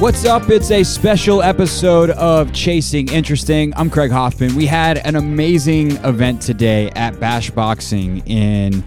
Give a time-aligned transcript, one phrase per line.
[0.00, 0.50] What's up?
[0.50, 3.72] It's a special episode of Chasing Interesting.
[3.76, 4.54] I'm Craig Hoffman.
[4.56, 8.84] We had an amazing event today at Bash Boxing in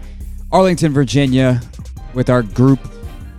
[0.51, 1.61] Arlington, Virginia,
[2.13, 2.79] with our group,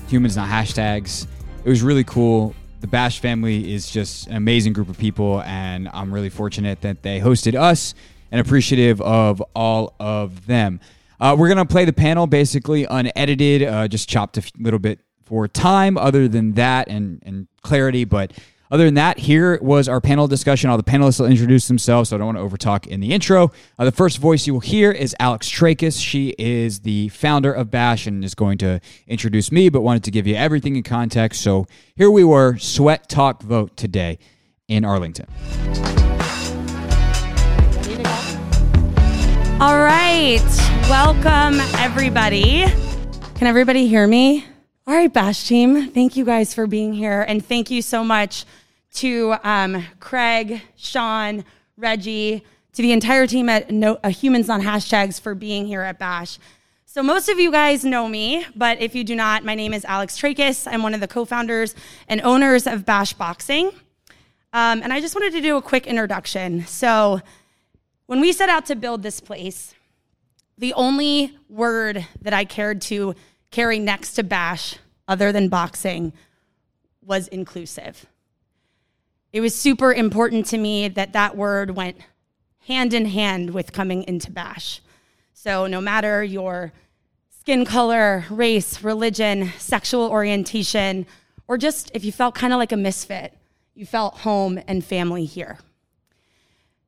[0.09, 1.27] Humans Not Hashtags.
[1.63, 2.55] It was really cool.
[2.81, 7.03] The Bash family is just an amazing group of people, and I'm really fortunate that
[7.03, 7.95] they hosted us
[8.33, 10.81] and appreciative of all of them.
[11.21, 15.01] Uh, we're going to play the panel basically unedited, uh, just chopped a little bit
[15.29, 18.05] for time, other than that, and, and clarity.
[18.05, 18.33] But
[18.71, 20.69] other than that, here was our panel discussion.
[20.69, 23.53] All the panelists will introduce themselves, so I don't want to overtalk in the intro.
[23.79, 26.03] Uh, the first voice you will hear is Alex Trachis.
[26.03, 30.11] She is the founder of Bash and is going to introduce me, but wanted to
[30.11, 31.43] give you everything in context.
[31.43, 34.19] So here we were, Sweat Talk Vote today
[34.67, 35.27] in Arlington.
[39.61, 40.45] All right.
[40.89, 42.65] Welcome, everybody.
[43.35, 44.45] Can everybody hear me?
[44.89, 45.91] All right, Bash team.
[45.91, 47.21] Thank you guys for being here.
[47.21, 48.47] And thank you so much
[48.95, 51.45] to um, Craig, Sean,
[51.77, 55.99] Reggie, to the entire team at no, uh, Humans on Hashtags for being here at
[55.99, 56.39] Bash.
[56.87, 59.85] So, most of you guys know me, but if you do not, my name is
[59.85, 60.67] Alex Trachis.
[60.67, 61.75] I'm one of the co founders
[62.09, 63.67] and owners of Bash Boxing.
[64.55, 66.65] Um, and I just wanted to do a quick introduction.
[66.65, 67.21] So,
[68.07, 69.75] when we set out to build this place,
[70.57, 73.15] the only word that I cared to
[73.51, 76.13] carry next to bash, other than boxing,
[77.03, 78.07] was inclusive.
[79.33, 81.99] It was super important to me that that word went
[82.67, 84.81] hand in hand with coming into bash.
[85.33, 86.73] So, no matter your
[87.31, 91.07] skin color, race, religion, sexual orientation,
[91.47, 93.33] or just if you felt kind of like a misfit,
[93.75, 95.59] you felt home and family here.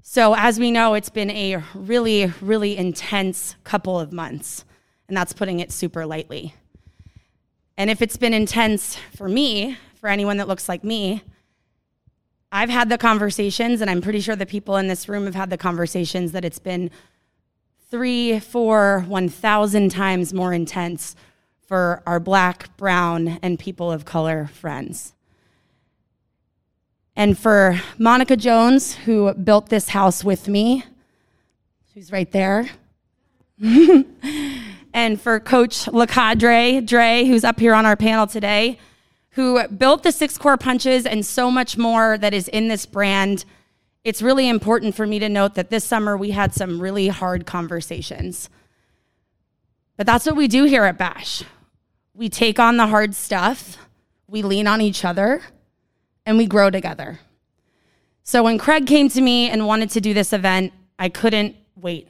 [0.03, 4.64] So, as we know, it's been a really, really intense couple of months,
[5.11, 6.55] and that's putting it super lightly.
[7.77, 11.22] And if it's been intense for me, for anyone that looks like me,
[12.53, 15.50] I've had the conversations, and I'm pretty sure the people in this room have had
[15.50, 16.91] the conversations that it's been
[17.91, 21.16] three, four, 1,000 times more intense
[21.66, 25.12] for our black, brown, and people of color friends.
[27.16, 30.84] And for Monica Jones, who built this house with me,
[31.94, 32.71] who's right there.
[34.93, 38.78] and for Coach LaCadre, Dre, who's up here on our panel today,
[39.31, 43.45] who built the six core punches and so much more that is in this brand.
[44.05, 47.47] It's really important for me to note that this summer we had some really hard
[47.47, 48.51] conversations.
[49.97, 51.45] But that's what we do here at Bash.
[52.15, 53.77] We take on the hard stuff,
[54.27, 55.43] we lean on each other,
[56.27, 57.21] and we grow together.
[58.22, 62.09] So when Craig came to me and wanted to do this event, I couldn't wait.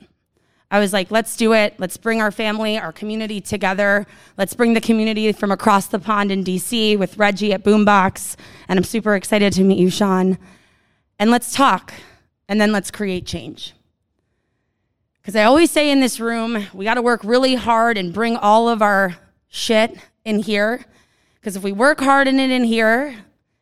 [0.70, 1.74] I was like, let's do it.
[1.78, 4.06] Let's bring our family, our community together.
[4.38, 8.36] Let's bring the community from across the pond in DC with Reggie at Boombox.
[8.68, 10.38] And I'm super excited to meet you, Sean.
[11.18, 11.92] And let's talk,
[12.48, 13.74] and then let's create change.
[15.20, 18.36] Because I always say in this room, we got to work really hard and bring
[18.36, 19.16] all of our
[19.48, 20.84] shit in here.
[21.34, 23.16] Because if we work hard in it in here,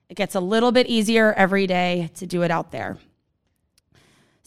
[0.08, 2.98] it gets a little bit easier every day to do it out there.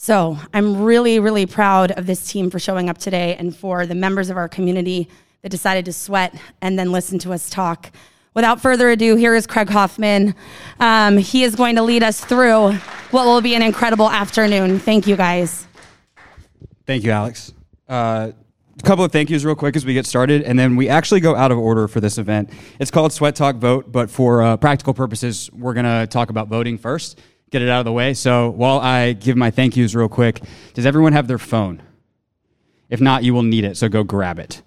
[0.03, 3.93] So I'm really, really proud of this team for showing up today and for the
[3.93, 5.07] members of our community
[5.43, 7.91] that decided to sweat and then listen to us talk.
[8.33, 10.33] Without further ado, here is Craig Hoffman.
[10.79, 12.71] Um, he is going to lead us through
[13.11, 14.79] what will be an incredible afternoon.
[14.79, 15.67] Thank you, guys.
[16.87, 17.53] Thank you, Alex.
[17.87, 18.31] Uh,
[18.79, 21.19] a couple of thank yous real quick as we get started, and then we actually
[21.19, 22.49] go out of order for this event.
[22.79, 26.47] It's called Sweat Talk Vote, but for uh, practical purposes, we're going to talk about
[26.47, 27.19] voting first,
[27.51, 28.13] get it out of the way.
[28.13, 30.41] So while I give my thank yous real quick,
[30.73, 31.81] does everyone have their phone?
[32.89, 34.61] If not, you will need it, so go grab it.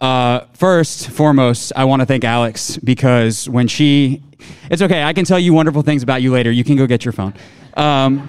[0.00, 4.22] Uh, first, foremost, I want to thank Alex because when she,
[4.70, 6.50] it's okay, I can tell you wonderful things about you later.
[6.50, 7.34] You can go get your phone.
[7.76, 8.28] Um,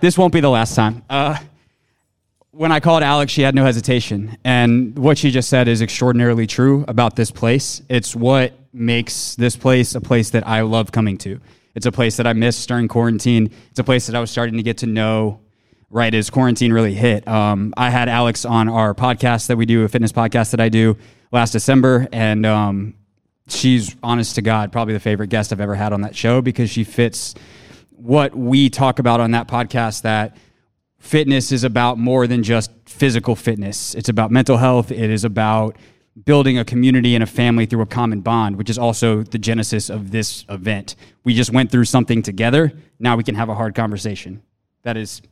[0.00, 1.02] this won't be the last time.
[1.10, 1.36] Uh,
[2.50, 4.36] when I called Alex, she had no hesitation.
[4.44, 7.82] And what she just said is extraordinarily true about this place.
[7.88, 11.40] It's what makes this place a place that I love coming to.
[11.74, 13.50] It's a place that I missed during quarantine.
[13.70, 15.40] It's a place that I was starting to get to know
[15.90, 17.26] right as quarantine really hit.
[17.28, 20.68] Um, I had Alex on our podcast that we do, a fitness podcast that I
[20.68, 20.96] do
[21.30, 22.08] last December.
[22.12, 22.94] And um,
[23.48, 26.70] she's, honest to God, probably the favorite guest I've ever had on that show because
[26.70, 27.34] she fits
[27.90, 30.36] what we talk about on that podcast that
[30.98, 33.94] fitness is about more than just physical fitness.
[33.94, 34.90] It's about mental health.
[34.90, 35.76] It is about
[36.24, 39.88] building a community and a family through a common bond, which is also the genesis
[39.88, 40.94] of this event.
[41.24, 42.72] We just went through something together.
[42.98, 44.42] Now we can have a hard conversation.
[44.82, 45.22] That is,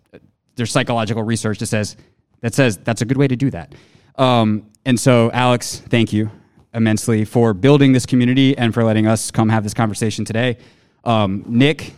[0.56, 1.96] there's psychological research that says
[2.40, 3.74] that says that's a good way to do that.
[4.16, 6.30] Um, and so, Alex, thank you
[6.72, 10.56] immensely for building this community and for letting us come have this conversation today.
[11.04, 11.92] Um, Nick,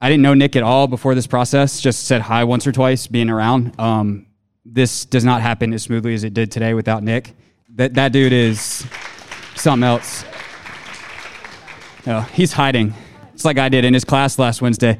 [0.00, 1.80] I didn't know Nick at all before this process.
[1.80, 3.78] Just said hi once or twice, being around.
[3.78, 4.26] Um,
[4.64, 7.34] this does not happen as smoothly as it did today without Nick.
[7.76, 8.86] That that dude is
[9.56, 10.24] something else.
[12.06, 12.94] No, he's hiding.
[13.32, 14.98] It's like I did in his class last Wednesday.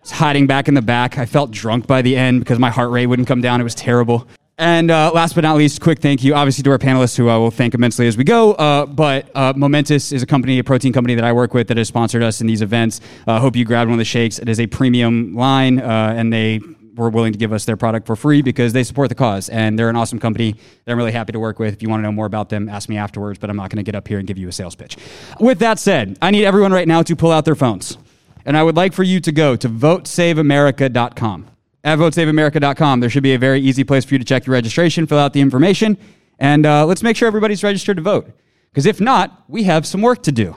[0.00, 1.18] He's hiding back in the back.
[1.18, 3.60] I felt drunk by the end because my heart rate wouldn't come down.
[3.60, 4.28] It was terrible.
[4.56, 7.36] And uh, last but not least, quick thank you, obviously, to our panelists, who I
[7.36, 8.52] will thank immensely as we go.
[8.52, 11.76] Uh, but uh, Momentous is a company, a protein company that I work with that
[11.76, 13.00] has sponsored us in these events.
[13.26, 14.38] I uh, hope you grabbed one of the shakes.
[14.38, 16.60] It is a premium line, uh, and they
[16.94, 19.48] were willing to give us their product for free because they support the cause.
[19.48, 21.74] And they're an awesome company that I'm really happy to work with.
[21.74, 23.78] If you want to know more about them, ask me afterwards, but I'm not going
[23.78, 24.96] to get up here and give you a sales pitch.
[25.40, 27.98] With that said, I need everyone right now to pull out their phones.
[28.44, 31.46] And I would like for you to go to votesaveamerica.com
[31.82, 33.00] at votesaveamerica.com.
[33.00, 35.32] There should be a very easy place for you to check your registration, fill out
[35.32, 35.96] the information,
[36.38, 38.30] and uh, let's make sure everybody's registered to vote.
[38.70, 40.56] Because if not, we have some work to do.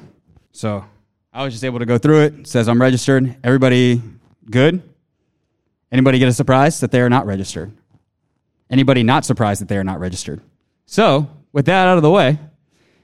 [0.51, 0.83] So
[1.31, 2.33] I was just able to go through it.
[2.39, 3.35] it says I'm registered.
[3.43, 4.01] Everybody
[4.49, 4.81] good?
[5.91, 7.71] Anybody get a surprise that they are not registered?
[8.69, 10.41] Anybody not surprised that they are not registered?
[10.85, 12.39] So, with that out of the way,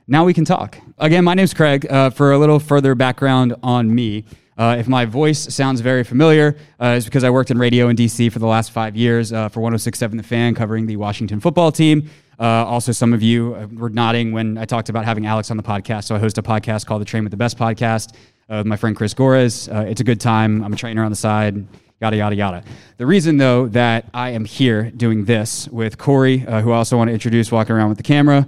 [0.06, 0.78] now we can talk.
[0.98, 1.90] Again, my name's Craig.
[1.90, 4.26] Uh, for a little further background on me,
[4.58, 7.96] uh, if my voice sounds very familiar, uh, it's because I worked in radio in
[7.96, 11.72] DC for the last five years uh, for 1067 The Fan, covering the Washington football
[11.72, 12.10] team.
[12.38, 15.58] Uh, also, some of you uh, were nodding when I talked about having Alex on
[15.58, 16.06] the podcast.
[16.06, 18.14] So I host a podcast called the Train with the Best podcast
[18.50, 19.68] uh, my friend Chris Gores.
[19.68, 20.64] it's a good time.
[20.64, 21.66] I'm a trainer on the side.
[22.02, 22.64] Yada, yada, yada.
[22.98, 27.08] The reason, though, that I am here doing this with Corey, who I also want
[27.08, 28.46] to introduce walking around with the camera,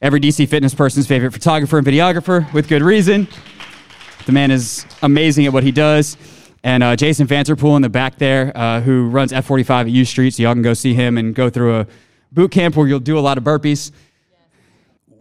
[0.00, 3.28] every DC fitness person's favorite photographer and videographer, with good reason.
[4.26, 6.16] The man is amazing at what he does.
[6.64, 10.34] And uh, Jason Vanterpool in the back there, uh, who runs F45 at U Street,
[10.34, 11.86] so y'all can go see him and go through a
[12.32, 13.92] boot camp where you'll do a lot of burpees.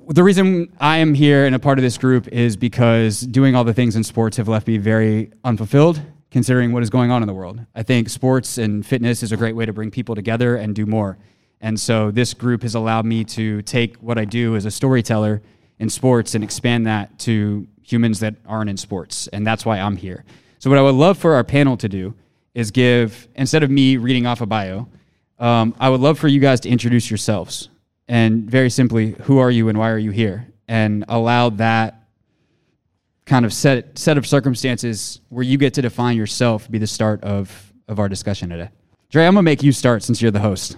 [0.07, 3.63] The reason I am here and a part of this group is because doing all
[3.63, 5.99] the things in sports have left me very unfulfilled,
[6.29, 7.59] considering what is going on in the world.
[7.73, 10.85] I think sports and fitness is a great way to bring people together and do
[10.85, 11.17] more.
[11.59, 15.41] And so this group has allowed me to take what I do as a storyteller
[15.79, 19.27] in sports and expand that to humans that aren't in sports.
[19.29, 20.23] And that's why I'm here.
[20.59, 22.13] So, what I would love for our panel to do
[22.53, 24.87] is give, instead of me reading off a bio,
[25.39, 27.69] um, I would love for you guys to introduce yourselves.
[28.07, 30.47] And very simply, who are you and why are you here?
[30.67, 32.03] And allow that
[33.25, 37.23] kind of set, set of circumstances where you get to define yourself be the start
[37.23, 38.69] of, of our discussion today.
[39.09, 40.77] Dre, I'm to make you start since you're the host.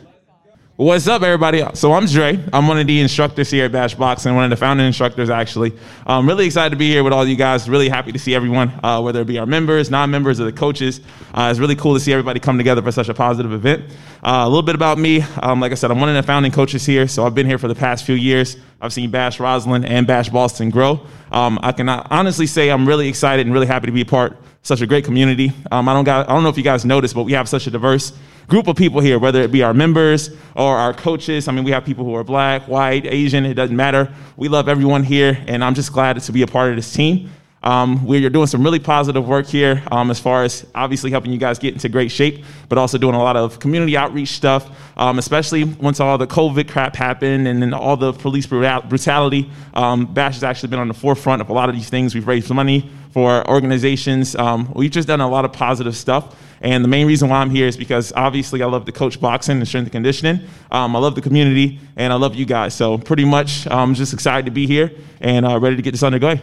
[0.78, 1.64] What's up, everybody?
[1.74, 2.40] So I'm Dre.
[2.54, 5.28] I'm one of the instructors here at Bash Boxing, and one of the founding instructors,
[5.28, 5.74] actually.
[6.06, 7.68] I'm really excited to be here with all you guys.
[7.68, 11.02] Really happy to see everyone, uh, whether it be our members, non-members, or the coaches.
[11.34, 13.86] Uh, it's really cool to see everybody come together for such a positive event.
[14.22, 15.24] Uh, a little bit about me.
[15.42, 17.58] Um, like I said, I'm one of the founding coaches here, so I've been here
[17.58, 18.56] for the past few years.
[18.80, 21.08] I've seen Bash Rosslyn and Bash Ballston grow.
[21.32, 24.38] Um, I can honestly say I'm really excited and really happy to be a part
[24.62, 25.52] such a great community.
[25.72, 27.68] Um, I, don't got, I don't know if you guys noticed, but we have such
[27.68, 28.14] a diverse
[28.48, 31.48] group of people here, whether it be our members or our coaches.
[31.48, 34.14] I mean, we have people who are black, white, Asian, it doesn't matter.
[34.36, 37.30] We love everyone here, and I'm just glad to be a part of this team.
[37.64, 41.38] Um, we're doing some really positive work here um, as far as obviously helping you
[41.38, 45.20] guys get into great shape, but also doing a lot of community outreach stuff, um,
[45.20, 49.50] especially once all the COVID crap happened and then all the police brutality.
[49.74, 52.14] Um, Bash has actually been on the forefront of a lot of these things.
[52.14, 54.36] We've raised money for organizations.
[54.36, 56.36] Um, we've just done a lot of positive stuff.
[56.62, 59.58] And the main reason why I'm here is because obviously I love to coach boxing
[59.58, 60.48] and strength and conditioning.
[60.72, 62.74] Um, I love the community and I love you guys.
[62.74, 66.04] So pretty much I'm just excited to be here and uh, ready to get this
[66.04, 66.42] underway.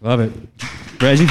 [0.00, 0.32] Love it.
[1.00, 1.26] Reggie?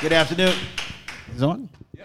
[0.00, 0.54] Good afternoon.
[1.36, 1.68] Is on?
[1.96, 2.04] Yeah.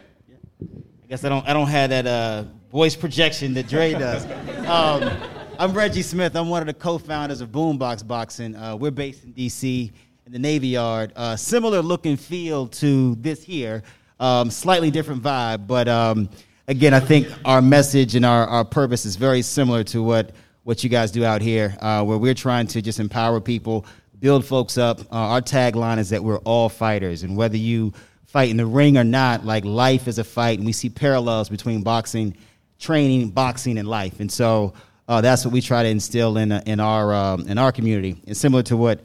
[0.62, 4.26] I guess I don't I don't have that uh, voice projection that Dre does.
[4.68, 5.12] Um,
[5.58, 6.36] I'm Reggie Smith.
[6.36, 8.56] I'm one of the co-founders of Boombox Boxing.
[8.56, 9.92] Uh, we're based in DC
[10.28, 11.12] in the Navy Yard.
[11.16, 13.82] Uh, similar look and feel to this here,
[14.20, 16.30] um, slightly different vibe, but um,
[16.68, 20.32] again, I think our message and our, our purpose is very similar to what,
[20.66, 23.86] what you guys do out here, uh, where we're trying to just empower people,
[24.20, 25.00] build folks up.
[25.12, 27.94] Uh, our tagline is that we're all fighters, and whether you
[28.26, 31.50] fight in the ring or not, like life is a fight, and we see parallels
[31.50, 32.36] between boxing,
[32.80, 34.74] training, boxing, and life, and so.
[35.08, 38.20] Uh, that's what we try to instill in, in our um, in our community.
[38.26, 39.02] And similar to what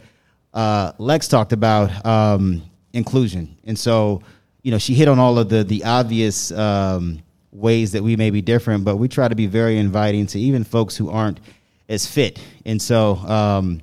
[0.54, 2.62] uh, Lex talked about um,
[2.94, 4.22] inclusion, and so
[4.62, 7.20] you know she hit on all of the the obvious um,
[7.52, 10.64] ways that we may be different, but we try to be very inviting to even
[10.64, 11.40] folks who aren't
[11.88, 12.38] as fit.
[12.64, 13.80] And so um,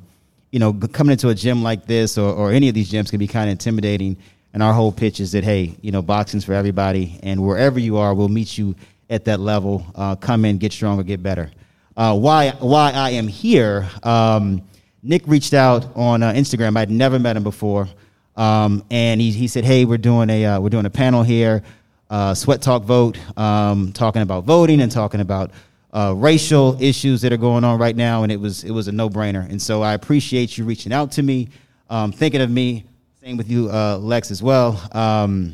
[0.51, 3.19] you know, coming into a gym like this or, or any of these gyms can
[3.19, 4.17] be kind of intimidating.
[4.53, 7.97] And our whole pitch is that hey, you know, boxing's for everybody, and wherever you
[7.97, 8.75] are, we'll meet you
[9.09, 9.85] at that level.
[9.93, 11.51] Uh, come in, get stronger, get better.
[11.95, 13.87] Uh, why why I am here.
[14.03, 14.63] Um,
[15.03, 16.75] Nick reached out on uh, Instagram.
[16.75, 17.87] I'd never met him before,
[18.35, 21.61] um, and he, he said, "Hey, we're doing a uh, we're doing a panel here,
[22.09, 25.51] uh, Sweat Talk Vote, um, talking about voting and talking about
[25.93, 28.91] uh, racial issues that are going on right now." And it was it was a
[28.91, 29.49] no brainer.
[29.49, 31.49] And so I appreciate you reaching out to me,
[31.89, 32.85] um, thinking of me.
[33.21, 34.81] Same with you, uh, Lex, as well.
[34.93, 35.53] Um,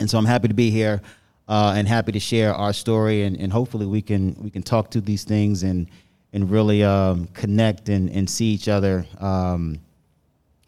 [0.00, 1.02] and so I'm happy to be here
[1.48, 4.90] uh, and happy to share our story, and, and hopefully we can we can talk
[4.90, 5.88] to these things and
[6.32, 9.78] and really um, connect and, and see each other um,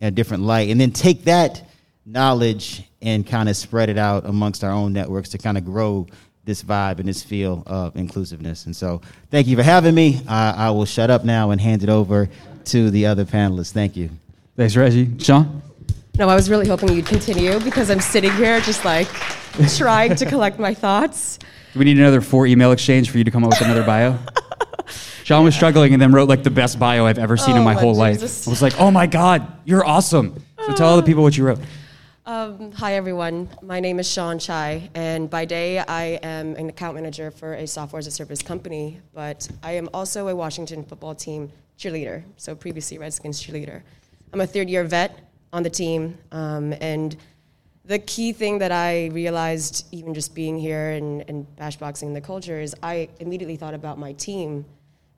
[0.00, 1.68] in a different light, and then take that
[2.04, 6.07] knowledge and kind of spread it out amongst our own networks to kind of grow
[6.45, 8.67] this vibe and this feel of inclusiveness.
[8.67, 10.21] And so, thank you for having me.
[10.29, 12.29] I, I will shut up now and hand it over
[12.67, 13.73] to the other panelists.
[13.73, 14.11] Thank you.
[14.57, 15.19] Thanks, Reggie.
[15.19, 15.63] Sean?
[16.19, 19.09] No, I was really hoping you'd continue because I'm sitting here just like
[19.77, 21.39] trying to collect my thoughts.
[21.73, 24.19] Do we need another four email exchange for you to come up with another bio?
[25.25, 27.65] Sean was struggling and then wrote like the best bio I've ever seen Oh, in
[27.65, 28.47] my my whole Jesus.
[28.47, 28.49] life.
[28.49, 30.41] I was like, oh my God, you're awesome.
[30.65, 31.59] So tell all the people what you wrote.
[32.28, 33.49] Um, hi, everyone.
[33.62, 37.68] My name is Sean Chai, and by day I am an account manager for a
[37.68, 42.56] software as a service company, but I am also a Washington football team cheerleader, so
[42.56, 43.80] previously Redskins cheerleader.
[44.33, 45.16] I'm a third year vet
[45.52, 47.16] on the team, um, and
[47.85, 52.21] the key thing that I realized, even just being here and, and bash boxing the
[52.21, 54.64] culture, is I immediately thought about my team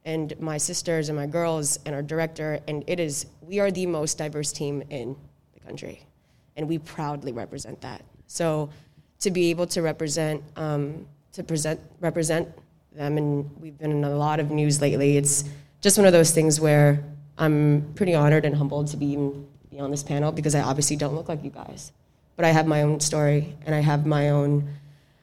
[0.04, 3.86] and my sisters and my girls and our director, and it is, we are the
[3.86, 5.16] most diverse team in
[5.54, 6.02] the country
[6.58, 8.02] and we proudly represent that.
[8.26, 8.68] So
[9.20, 12.48] to be able to represent, um, to present, represent
[12.92, 15.16] them, and we've been in a lot of news lately.
[15.16, 15.44] It's
[15.80, 17.02] just one of those things where
[17.38, 19.16] I'm pretty honored and humbled to be
[19.70, 21.92] be on this panel because I obviously don't look like you guys,
[22.36, 24.68] but I have my own story and I have my own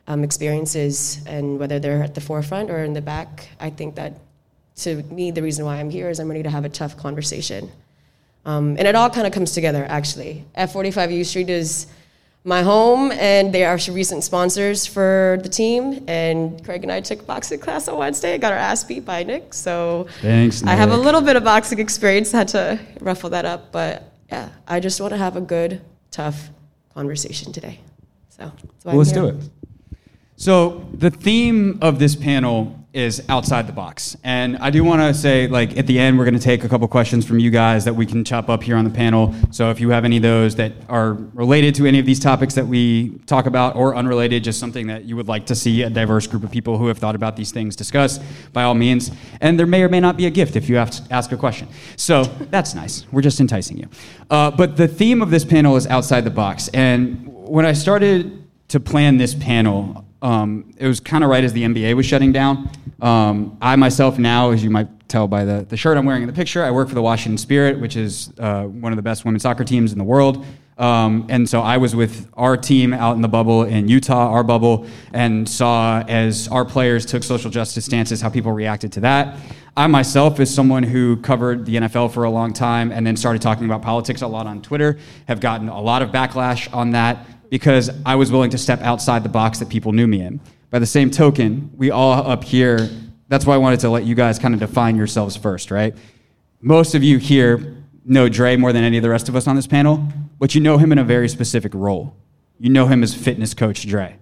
[0.07, 4.19] um, experiences, and whether they're at the forefront or in the back, I think that
[4.77, 7.71] to me the reason why I'm here is I'm ready to have a tough conversation.
[8.45, 10.45] Um, and it all kind of comes together, actually.
[10.57, 11.87] F45 U Street is
[12.43, 16.03] my home, and they are recent sponsors for the team.
[16.07, 18.37] And Craig and I took boxing class on Wednesday.
[18.37, 21.79] Got our ass beat by Nick, so Thanks, I have a little bit of boxing
[21.79, 22.31] experience.
[22.31, 26.49] Had to ruffle that up, but yeah, I just want to have a good, tough
[26.93, 27.79] conversation today.
[28.29, 29.35] So that's why Well, I'm let's do it.
[30.35, 35.13] So the theme of this panel is outside the box, and I do want to
[35.13, 37.83] say, like at the end, we're going to take a couple questions from you guys
[37.83, 39.35] that we can chop up here on the panel.
[39.51, 42.55] So if you have any of those that are related to any of these topics
[42.55, 45.89] that we talk about, or unrelated, just something that you would like to see a
[45.89, 48.19] diverse group of people who have thought about these things discuss,
[48.53, 49.11] by all means.
[49.41, 51.37] And there may or may not be a gift if you have to ask a
[51.37, 51.67] question.
[51.97, 53.05] So that's nice.
[53.11, 53.89] We're just enticing you.
[54.29, 58.47] Uh, but the theme of this panel is outside the box, and when I started
[58.69, 62.31] to plan this panel, um, it was kind of right as the NBA was shutting
[62.31, 62.67] down.
[62.99, 66.27] Um, I myself now, as you might tell by the, the shirt I'm wearing in
[66.27, 69.23] the picture, I work for the Washington Spirit, which is uh, one of the best
[69.23, 70.43] women's soccer teams in the world.
[70.79, 74.43] Um, and so I was with our team out in the bubble in Utah, our
[74.43, 79.37] bubble, and saw as our players took social justice stances, how people reacted to that.
[79.77, 83.41] I myself, as someone who covered the NFL for a long time and then started
[83.41, 87.25] talking about politics a lot on Twitter, have gotten a lot of backlash on that
[87.55, 90.41] because I was willing to step outside the box that people knew me in.
[90.71, 92.89] By the same token, we all up here,
[93.29, 95.95] that's why I wanted to let you guys kind of define yourselves first, right?
[96.59, 99.55] Most of you here know Dre more than any of the rest of us on
[99.55, 100.05] this panel,
[100.37, 102.17] but you know him in a very specific role.
[102.59, 104.17] You know him as fitness coach Dre.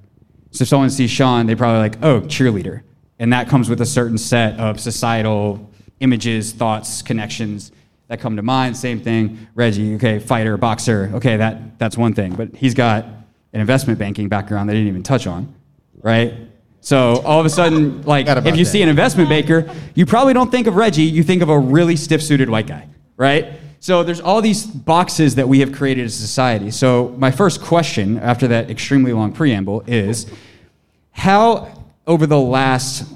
[0.52, 2.84] So if someone sees Sean, they probably like, oh, cheerleader.
[3.18, 5.72] And that comes with a certain set of societal
[6.02, 7.72] images, thoughts, connections
[8.10, 8.78] that come to mind.
[8.78, 12.36] Same thing, Reggie, okay, fighter, boxer, okay, that, that's one thing.
[12.36, 13.08] But he's got
[13.54, 15.54] an investment banking background they didn't even touch on,
[16.02, 16.34] right?
[16.82, 18.66] So all of a sudden, like, if you that.
[18.66, 21.96] see an investment banker, you probably don't think of Reggie, you think of a really
[21.96, 23.54] stiff suited white guy, right?
[23.80, 26.72] So there's all these boxes that we have created as a society.
[26.72, 30.26] So my first question after that extremely long preamble is
[31.12, 33.10] how, over the last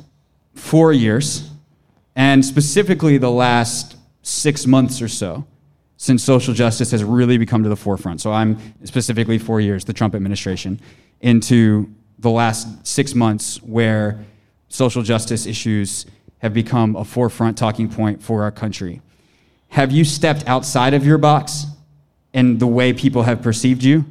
[0.56, 1.50] four years,
[2.16, 5.46] and specifically the last six months or so,
[5.98, 8.22] since social justice has really become to the forefront.
[8.22, 10.80] So I'm specifically four years, the Trump administration,
[11.22, 14.24] into the last six months where
[14.70, 16.06] social justice issues
[16.40, 19.02] have become a forefront talking point for our country.
[19.70, 21.66] Have you stepped outside of your box
[22.34, 24.06] and the way people have perceived you?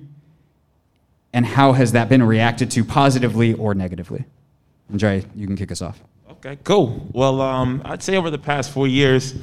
[1.32, 4.24] And how has that been reacted to positively or negatively?
[4.90, 6.00] Andre, you can kick us off.
[6.30, 7.08] Okay, cool.
[7.12, 9.34] Well, um, I'd say over the past four years,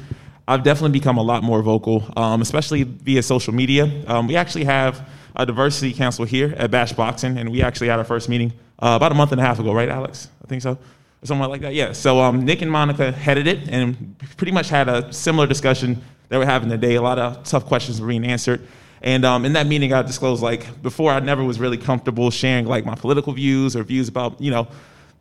[0.48, 3.90] I've definitely become a lot more vocal, um, especially via social media.
[4.08, 7.98] Um, we actually have a diversity council here at Bash Boxing, and we actually had
[7.98, 10.30] our first meeting uh, about a month and a half ago, right, Alex?
[10.44, 10.72] I think so.
[10.72, 11.74] Or somewhere like that.
[11.74, 11.94] Yeah.
[11.94, 16.38] So um, Nick and Monica headed it, and pretty much had a similar discussion that
[16.38, 16.96] we're having today.
[16.96, 18.68] A lot of tough questions were being answered.
[19.02, 22.66] And um, in that meeting, I disclosed like before, I never was really comfortable sharing
[22.66, 24.68] like my political views or views about you know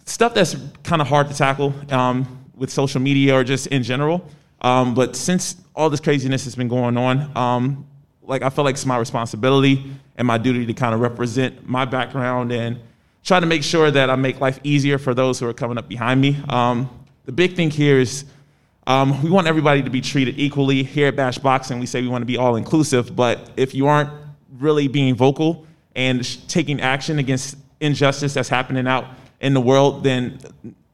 [0.05, 4.29] stuff that's kind of hard to tackle um, with social media or just in general.
[4.63, 7.87] Um, but since all this craziness has been going on, um,
[8.23, 11.85] like I feel like it's my responsibility and my duty to kind of represent my
[11.85, 12.79] background and
[13.25, 15.89] try to make sure that I make life easier for those who are coming up
[15.89, 16.39] behind me.
[16.49, 16.89] Um,
[17.25, 18.25] the big thing here is
[18.87, 20.83] um, we want everybody to be treated equally.
[20.83, 23.87] Here at Bash Boxing, we say we want to be all inclusive, but if you
[23.87, 24.11] aren't
[24.59, 29.07] really being vocal and sh- taking action against injustice that's happening out
[29.41, 30.39] in the world, then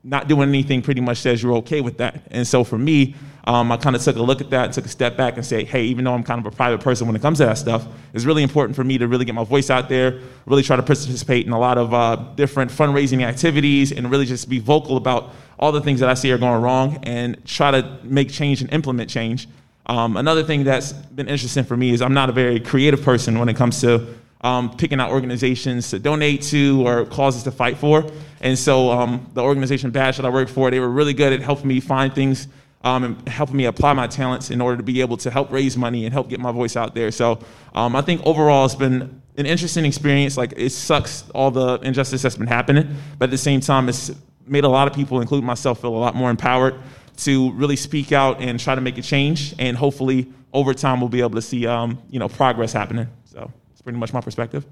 [0.05, 2.23] not doing anything pretty much says you're okay with that.
[2.31, 3.15] And so for me,
[3.49, 5.45] um, I kind of took a look at that, and took a step back and
[5.45, 7.57] said, hey, even though I'm kind of a private person when it comes to that
[7.57, 10.77] stuff, it's really important for me to really get my voice out there, really try
[10.77, 14.99] to participate in a lot of uh, different fundraising activities, and really just be vocal
[14.99, 18.61] about all the things that I see are going wrong and try to make change
[18.61, 19.49] and implement change.
[19.87, 23.39] Um, another thing that's been interesting for me is I'm not a very creative person
[23.39, 27.79] when it comes to um, picking out organizations to donate to or causes to fight
[27.79, 28.05] for.
[28.43, 31.41] And so um, the organization Bash that I work for, they were really good at
[31.41, 32.47] helping me find things
[32.83, 35.77] um, and helping me apply my talents in order to be able to help raise
[35.77, 37.11] money and help get my voice out there.
[37.11, 37.41] So
[37.75, 40.37] um, I think overall it's been an interesting experience.
[40.37, 44.13] Like it sucks all the injustice that's been happening, but at the same time, it's
[44.47, 46.75] made a lot of people, including myself, feel a lot more empowered
[47.19, 49.55] to really speak out and try to make a change.
[49.59, 53.09] And hopefully, over time, we'll be able to see um, you know progress happening.
[53.25, 54.65] So it's pretty much my perspective.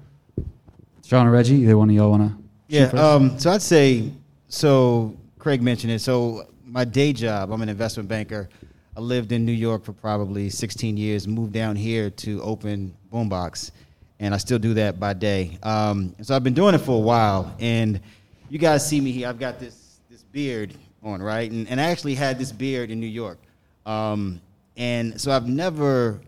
[1.05, 2.43] Sean or Reggie, either one of y'all want to?
[2.67, 2.87] Yeah.
[2.87, 4.11] Um, so I'd say
[4.47, 5.15] so.
[5.39, 5.99] Craig mentioned it.
[5.99, 8.49] So my day job, I'm an investment banker.
[8.95, 11.27] I lived in New York for probably 16 years.
[11.27, 13.71] Moved down here to open Boombox,
[14.19, 15.57] and I still do that by day.
[15.63, 18.01] Um, so I've been doing it for a while, and
[18.49, 19.27] you guys see me here.
[19.29, 21.49] I've got this this beard on, right?
[21.49, 23.37] And, and I actually had this beard in New York,
[23.85, 24.41] um,
[24.75, 26.19] and so I've never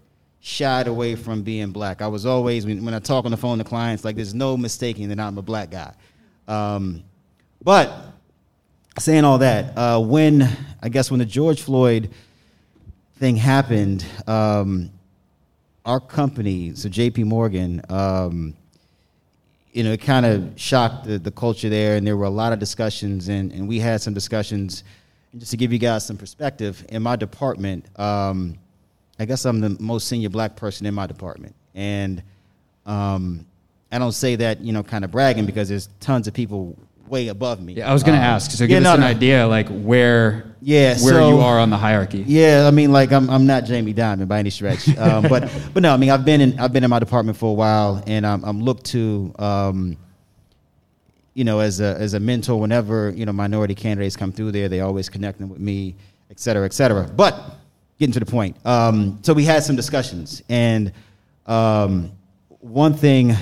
[0.42, 2.02] shied away from being black.
[2.02, 4.56] I was always when, when I talk on the phone to clients, like there's no
[4.56, 5.94] mistaking that I'm a black guy.
[6.48, 7.04] Um,
[7.62, 8.09] but
[9.00, 10.48] saying all that, uh, when
[10.82, 12.12] I guess when the George Floyd
[13.18, 14.92] thing happened, um,
[15.86, 17.24] our company, so J.P.
[17.24, 18.54] Morgan, um,
[19.72, 22.54] you know, it kind of shocked the, the culture there, and there were a lot
[22.54, 24.84] of discussions, and, and we had some discussions.
[25.32, 28.58] And just to give you guys some perspective, in my department, um,
[29.20, 32.24] I guess I'm the most senior black person in my department, and
[32.86, 33.46] um,
[33.92, 36.78] I don't say that you know kind of bragging because there's tons of people
[37.10, 37.74] way above me.
[37.74, 38.52] Yeah, I was going to Um, ask.
[38.52, 39.08] So give yeah, us no, an no.
[39.08, 42.24] idea, like where, Yeah, where so- you are on the hierarchy.
[42.28, 45.82] Yeah, I mean, like I'm, I'm not Jamie Dimon by any stretch, um, but but
[45.84, 48.26] no, I mean, I've been in I've been in my department for a while, and
[48.26, 49.98] I'm, I'm looked to, um,
[51.34, 52.60] you know, as a as a mentor.
[52.60, 55.96] Whenever you know minority candidates come through there, they always connecting with me,
[56.30, 57.04] et cetera, et cetera.
[57.08, 57.36] But
[58.00, 60.92] getting to the point, um, so we had some discussions, and
[61.48, 62.12] um,
[62.60, 63.34] one thing,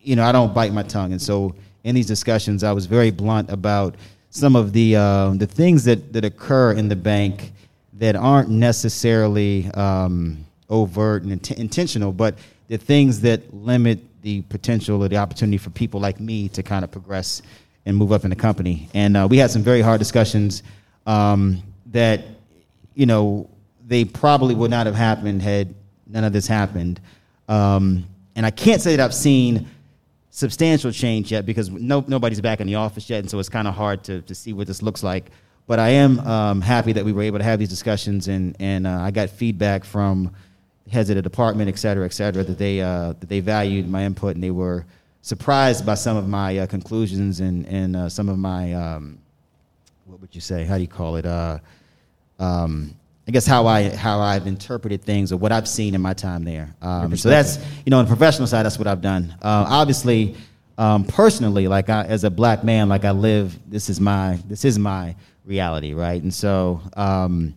[0.00, 1.54] you know, I don't bite my tongue, and so
[1.84, 3.96] in these discussions, I was very blunt about
[4.30, 7.52] some of the uh, the things that that occur in the bank
[7.94, 12.36] that aren't necessarily um, overt and int- intentional, but
[12.68, 16.84] the things that limit the potential or the opportunity for people like me to kind
[16.84, 17.42] of progress
[17.84, 18.88] and move up in the company.
[18.94, 20.62] And uh, we had some very hard discussions
[21.06, 22.22] um, that,
[22.94, 23.50] you know,
[23.86, 25.74] they probably would not have happened had
[26.06, 27.00] none of this happened.
[27.48, 28.04] Um,
[28.36, 29.68] and I can't say that I've seen
[30.34, 33.68] substantial change yet because no, nobody's back in the office yet, and so it's kind
[33.68, 35.30] of hard to, to see what this looks like.
[35.66, 38.86] But I am um, happy that we were able to have these discussions, and, and
[38.86, 40.34] uh, I got feedback from
[40.90, 44.04] heads of the department, et cetera, et cetera, that they, uh, that they valued my
[44.04, 44.84] input and they were
[45.20, 49.18] surprised by some of my uh, conclusions and, and uh, some of my, um,
[50.06, 51.26] what would you say, how do you call it?
[51.26, 51.58] Uh,
[52.38, 52.94] um,
[53.26, 56.44] I guess how I how I've interpreted things or what I've seen in my time
[56.44, 56.74] there.
[56.82, 59.34] Um, so that's you know on the professional side, that's what I've done.
[59.40, 60.36] Uh, obviously,
[60.76, 63.56] um, personally, like I, as a black man, like I live.
[63.70, 66.20] This is my this is my reality, right?
[66.20, 67.54] And so, um,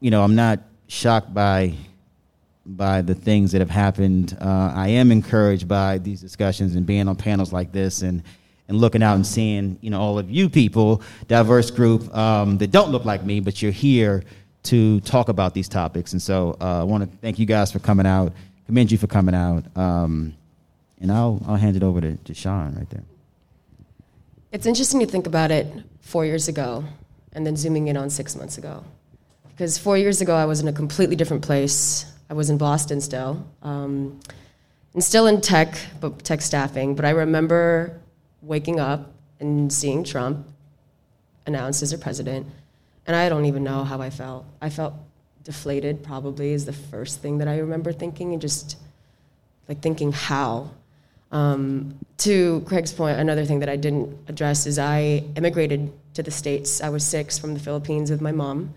[0.00, 1.74] you know, I'm not shocked by
[2.66, 4.36] by the things that have happened.
[4.40, 8.22] Uh, I am encouraged by these discussions and being on panels like this and
[8.68, 12.70] and looking out and seeing you know all of you people, diverse group um, that
[12.70, 14.24] don't look like me, but you're here
[14.64, 16.12] to talk about these topics.
[16.12, 18.32] And so uh, I want to thank you guys for coming out,
[18.66, 20.34] commend you for coming out, um,
[21.00, 23.04] and I'll I'll hand it over to, to Sean right there.
[24.52, 25.66] It's interesting to think about it
[26.00, 26.84] four years ago
[27.32, 28.84] and then zooming in on six months ago.
[29.48, 32.06] Because four years ago, I was in a completely different place.
[32.30, 34.20] I was in Boston still, um,
[34.94, 36.94] and still in tech, but tech staffing.
[36.94, 38.00] But I remember
[38.44, 40.46] waking up and seeing Trump
[41.46, 42.46] announced as a president,
[43.06, 44.46] and I don't even know how I felt.
[44.60, 44.94] I felt
[45.42, 48.78] deflated, probably, is the first thing that I remember thinking, and just
[49.68, 50.70] like thinking how.
[51.32, 56.30] Um, to Craig's point, another thing that I didn't address is I immigrated to the
[56.30, 56.80] States.
[56.80, 58.72] I was six from the Philippines with my mom.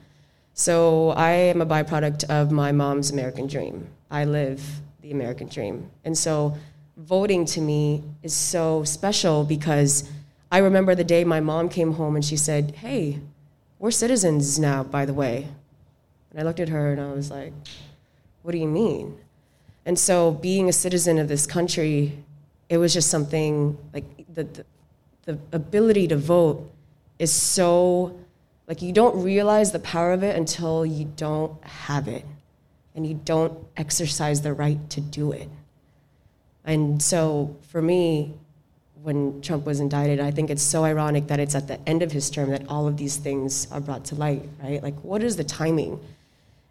[0.54, 3.88] So I am a byproduct of my mom's American dream.
[4.10, 5.92] I live the American dream.
[6.04, 6.58] And so
[6.98, 10.10] voting to me is so special because
[10.52, 13.20] I remember the day my mom came home and she said, Hey,
[13.80, 15.48] we're citizens now, by the way.
[16.32, 17.54] And I looked at her and I was like,
[18.42, 19.18] What do you mean?
[19.86, 22.24] And so being a citizen of this country,
[22.68, 24.66] it was just something like the, the,
[25.24, 26.70] the ability to vote
[27.20, 28.18] is so,
[28.68, 32.26] like, you don't realize the power of it until you don't have it
[32.96, 35.50] and you don't exercise the right to do it.
[36.68, 38.34] And so for me,
[39.02, 42.12] when Trump was indicted, I think it's so ironic that it's at the end of
[42.12, 44.84] his term that all of these things are brought to light, right?
[44.84, 45.98] Like, what is the timing?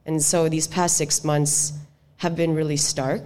[0.05, 1.73] And so these past six months
[2.19, 3.23] have been really stark.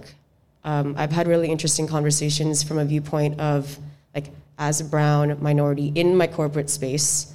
[0.63, 3.77] Um, I've had really interesting conversations from a viewpoint of,
[4.15, 7.33] like, as a brown minority in my corporate space.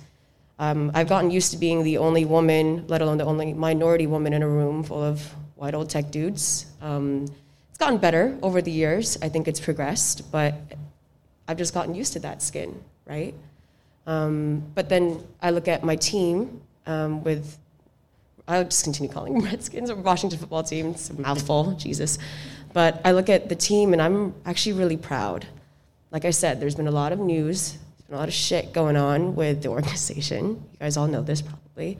[0.58, 4.32] Um, I've gotten used to being the only woman, let alone the only minority woman
[4.32, 5.20] in a room full of
[5.56, 6.66] white old tech dudes.
[6.80, 7.26] Um,
[7.76, 9.18] it's gotten better over the years.
[9.20, 10.54] I think it's progressed, but
[11.46, 13.34] I've just gotten used to that skin, right?
[14.06, 17.58] Um, but then I look at my team um, with,
[18.48, 20.92] I'll just continue calling them Redskins or Washington football team.
[20.92, 22.18] It's a mouthful, Jesus.
[22.72, 25.46] But I look at the team and I'm actually really proud.
[26.10, 28.72] Like I said, there's been a lot of news, there's been a lot of shit
[28.72, 30.64] going on with the organization.
[30.72, 31.98] You guys all know this probably.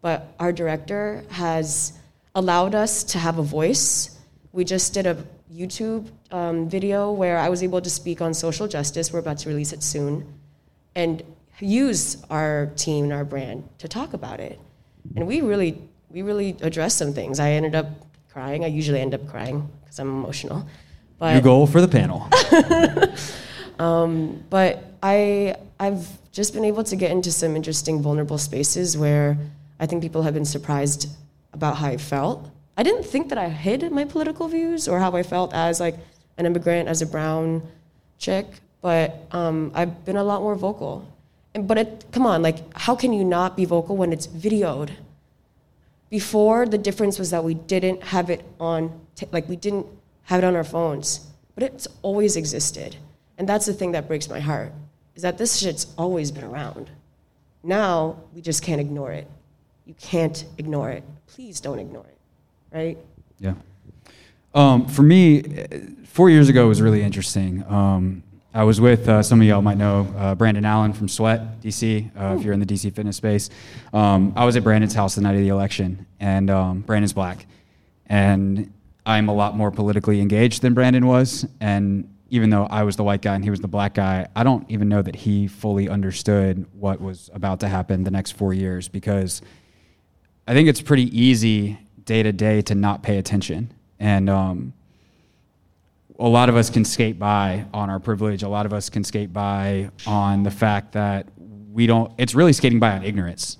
[0.00, 1.92] But our director has
[2.34, 4.11] allowed us to have a voice.
[4.52, 5.16] We just did a
[5.52, 9.12] YouTube um, video where I was able to speak on social justice.
[9.12, 10.26] We're about to release it soon,
[10.94, 11.22] and
[11.60, 14.58] use our team and our brand to talk about it.
[15.16, 17.40] And we really, we really addressed some things.
[17.40, 17.86] I ended up
[18.30, 18.64] crying.
[18.64, 20.66] I usually end up crying because I'm emotional.
[21.18, 22.28] But Your goal for the panel.
[23.78, 29.38] um, but I, I've just been able to get into some interesting, vulnerable spaces where
[29.78, 31.08] I think people have been surprised
[31.52, 32.50] about how I felt.
[32.76, 35.96] I didn't think that I hid my political views or how I felt as like
[36.38, 37.62] an immigrant, as a brown
[38.18, 38.46] chick,
[38.80, 41.06] but um, I've been a lot more vocal.
[41.54, 44.90] And, but it, come on, like, how can you not be vocal when it's videoed?
[46.08, 49.86] Before, the difference was that we didn't have it on, t- like, we didn't
[50.24, 52.96] have it on our phones, but it's always existed.
[53.36, 54.72] And that's the thing that breaks my heart,
[55.14, 56.90] is that this shit's always been around.
[57.62, 59.26] Now, we just can't ignore it.
[59.84, 61.04] You can't ignore it.
[61.26, 62.18] Please don't ignore it,
[62.72, 62.98] right?
[63.38, 63.54] Yeah.
[64.54, 65.42] Um, for me,
[66.04, 67.64] four years ago was really interesting.
[67.68, 68.22] Um,
[68.54, 72.10] I was with uh, some of y'all might know uh, Brandon Allen from Sweat DC.
[72.14, 73.48] Uh, if you're in the DC fitness space,
[73.94, 77.46] um, I was at Brandon's house the night of the election, and um, Brandon's black,
[78.06, 78.70] and
[79.06, 81.46] I'm a lot more politically engaged than Brandon was.
[81.60, 84.42] And even though I was the white guy and he was the black guy, I
[84.42, 88.54] don't even know that he fully understood what was about to happen the next four
[88.54, 89.42] years because
[90.46, 94.72] I think it's pretty easy day to day to not pay attention and um,
[96.18, 98.42] a lot of us can skate by on our privilege.
[98.42, 101.28] A lot of us can skate by on the fact that
[101.72, 102.12] we don't.
[102.18, 103.58] It's really skating by on ignorance.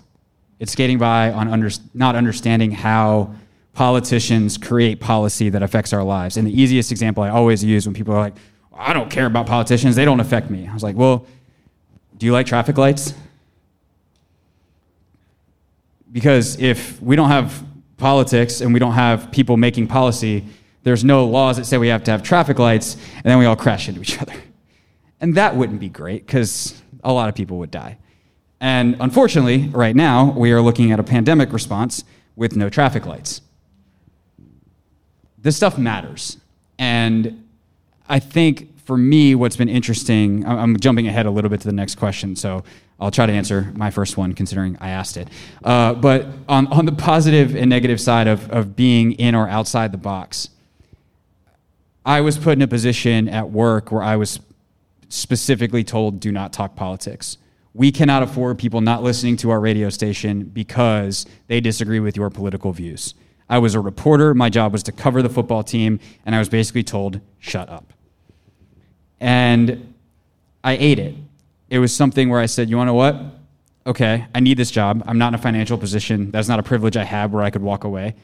[0.58, 3.34] It's skating by on under, not understanding how
[3.72, 6.36] politicians create policy that affects our lives.
[6.36, 8.34] And the easiest example I always use when people are like,
[8.72, 11.26] "I don't care about politicians; they don't affect me." I was like, "Well,
[12.18, 13.14] do you like traffic lights?"
[16.12, 17.64] Because if we don't have
[18.02, 20.44] politics and we don't have people making policy,
[20.82, 23.56] there's no laws that say we have to have traffic lights, and then we all
[23.56, 24.34] crash into each other.
[25.20, 27.96] And that wouldn't be great because a lot of people would die.
[28.60, 32.04] And unfortunately, right now, we are looking at a pandemic response
[32.36, 33.40] with no traffic lights.
[35.38, 36.38] This stuff matters.
[36.78, 37.48] And
[38.08, 41.72] I think for me, what's been interesting, I'm jumping ahead a little bit to the
[41.72, 42.64] next question, so
[42.98, 45.28] I'll try to answer my first one considering I asked it.
[45.62, 49.92] Uh, but on, on the positive and negative side of, of being in or outside
[49.92, 50.48] the box,
[52.04, 54.40] I was put in a position at work where I was
[55.08, 57.38] specifically told do not talk politics.
[57.74, 62.30] We cannot afford people not listening to our radio station because they disagree with your
[62.30, 63.14] political views.
[63.48, 66.48] I was a reporter, my job was to cover the football team, and I was
[66.48, 67.92] basically told, shut up.
[69.22, 69.94] And
[70.62, 71.14] I ate it
[71.72, 73.16] it was something where I said, you know what?
[73.86, 75.02] Okay, I need this job.
[75.06, 76.30] I'm not in a financial position.
[76.30, 78.14] That's not a privilege I have where I could walk away.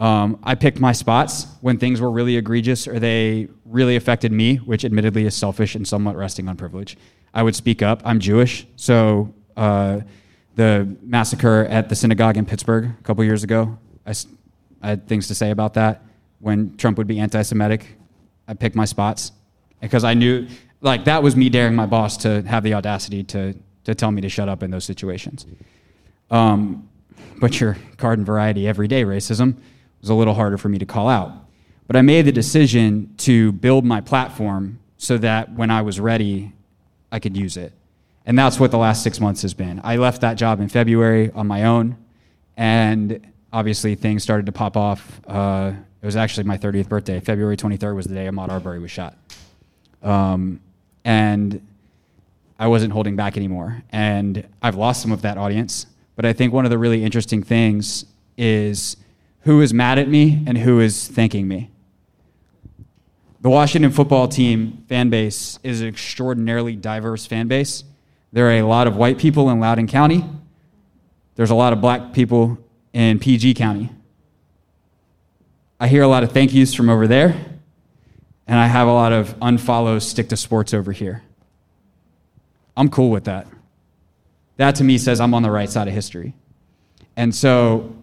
[0.00, 4.56] Um, I picked my spots when things were really egregious or they really affected me,
[4.56, 6.98] which admittedly is selfish and somewhat resting on privilege.
[7.32, 8.02] I would speak up.
[8.04, 10.00] I'm Jewish, so uh,
[10.56, 14.12] the massacre at the synagogue in Pittsburgh a couple years ago, I,
[14.82, 16.02] I had things to say about that.
[16.40, 17.86] When Trump would be anti-Semitic,
[18.48, 19.30] I picked my spots
[19.80, 20.46] because I knew
[20.80, 24.20] like that was me daring my boss to have the audacity to to tell me
[24.20, 25.46] to shut up in those situations.
[26.30, 26.88] Um,
[27.40, 29.56] but your garden variety everyday racism
[30.00, 31.32] was a little harder for me to call out.
[31.86, 36.52] But I made the decision to build my platform so that when I was ready,
[37.10, 37.72] I could use it.
[38.26, 39.80] And that's what the last six months has been.
[39.82, 41.96] I left that job in February on my own,
[42.58, 45.20] and obviously things started to pop off.
[45.26, 47.20] Uh, it was actually my 30th birthday.
[47.20, 49.16] February 23rd was the day Ahmaud Arbery was shot.
[50.02, 50.60] Um,
[51.04, 51.66] and
[52.58, 53.82] I wasn't holding back anymore.
[53.90, 55.86] And I've lost some of that audience.
[56.16, 58.04] But I think one of the really interesting things
[58.36, 58.96] is
[59.40, 61.70] who is mad at me and who is thanking me.
[63.40, 67.84] The Washington football team fan base is an extraordinarily diverse fan base.
[68.32, 70.24] There are a lot of white people in Loudoun County.
[71.36, 72.58] There's a lot of black people
[72.92, 73.90] in PG County.
[75.78, 77.36] I hear a lot of thank yous from over there,
[78.48, 81.22] and I have a lot of unfollows stick to sports over here.
[82.76, 83.46] I'm cool with that.
[84.56, 86.34] That to me says I'm on the right side of history.
[87.14, 87.94] And so,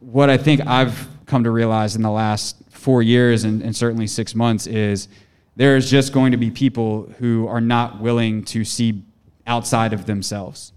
[0.00, 4.06] what I think I've come to realize in the last four years and, and certainly
[4.06, 5.08] six months is
[5.56, 9.04] there is just going to be people who are not willing to see
[9.46, 10.72] outside of themselves.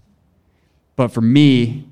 [0.96, 1.88] But for me,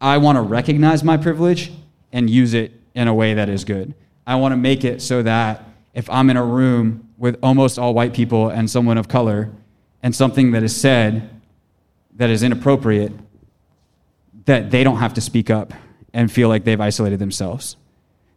[0.00, 1.70] I want to recognize my privilege
[2.12, 3.94] and use it in a way that is good.
[4.26, 7.94] I want to make it so that if I'm in a room with almost all
[7.94, 9.52] white people and someone of color,
[10.02, 11.30] and something that is said
[12.16, 13.12] that is inappropriate,
[14.46, 15.72] that they don't have to speak up
[16.12, 17.76] and feel like they've isolated themselves.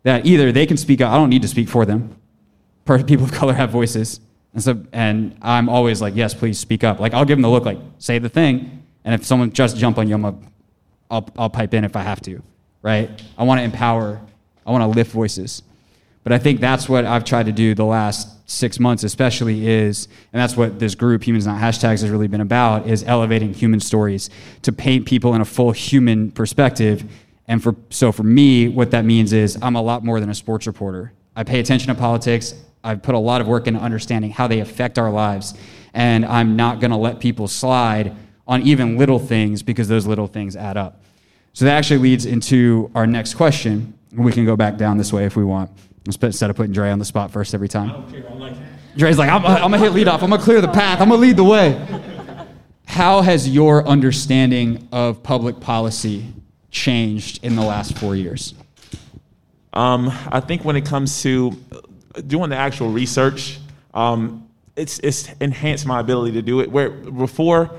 [0.04, 2.16] That either they can speak up, I don't need to speak for them.
[2.86, 4.20] People of color have voices.
[4.54, 7.00] And so, and I'm always like, yes, please speak up.
[7.00, 8.84] Like, I'll give them the look, like, say the thing.
[9.04, 10.36] And if someone just jump on you, I'm a,
[11.12, 12.42] I'll, I'll pipe in if I have to,
[12.82, 13.10] right?
[13.38, 14.22] I want to empower,
[14.66, 15.62] I want to lift voices.
[16.26, 20.08] But I think that's what I've tried to do the last six months, especially, is,
[20.34, 23.80] and that's what this group, Humans Not Hashtags, has really been about, is elevating human
[23.80, 24.32] stories
[24.64, 27.04] to paint people in a full human perspective.
[27.48, 30.34] And for, so for me, what that means is I'm a lot more than a
[30.34, 31.14] sports reporter.
[31.36, 32.56] I pay attention to politics.
[32.84, 35.54] I've put a lot of work into understanding how they affect our lives.
[35.94, 38.16] And I'm not going to let people slide
[38.48, 41.04] on even little things because those little things add up.
[41.54, 43.94] So that actually leads into our next question.
[44.12, 45.70] We can go back down this way if we want.
[46.06, 47.90] Instead of putting Dre on the spot first every time.
[47.90, 48.30] I don't care.
[48.30, 48.54] I'm like,
[48.96, 50.22] Dre's like, I'm, I'm gonna hit lead off.
[50.22, 51.02] I'm gonna clear the path.
[51.02, 51.82] I'm gonna lead the way.
[52.86, 56.32] How has your understanding of public policy
[56.70, 58.54] changed in the last four years?
[59.74, 61.52] Um, I think when it comes to
[62.28, 63.60] doing the actual research,
[63.94, 66.72] um, it's it's enhanced my ability to do it.
[66.72, 67.72] Where before,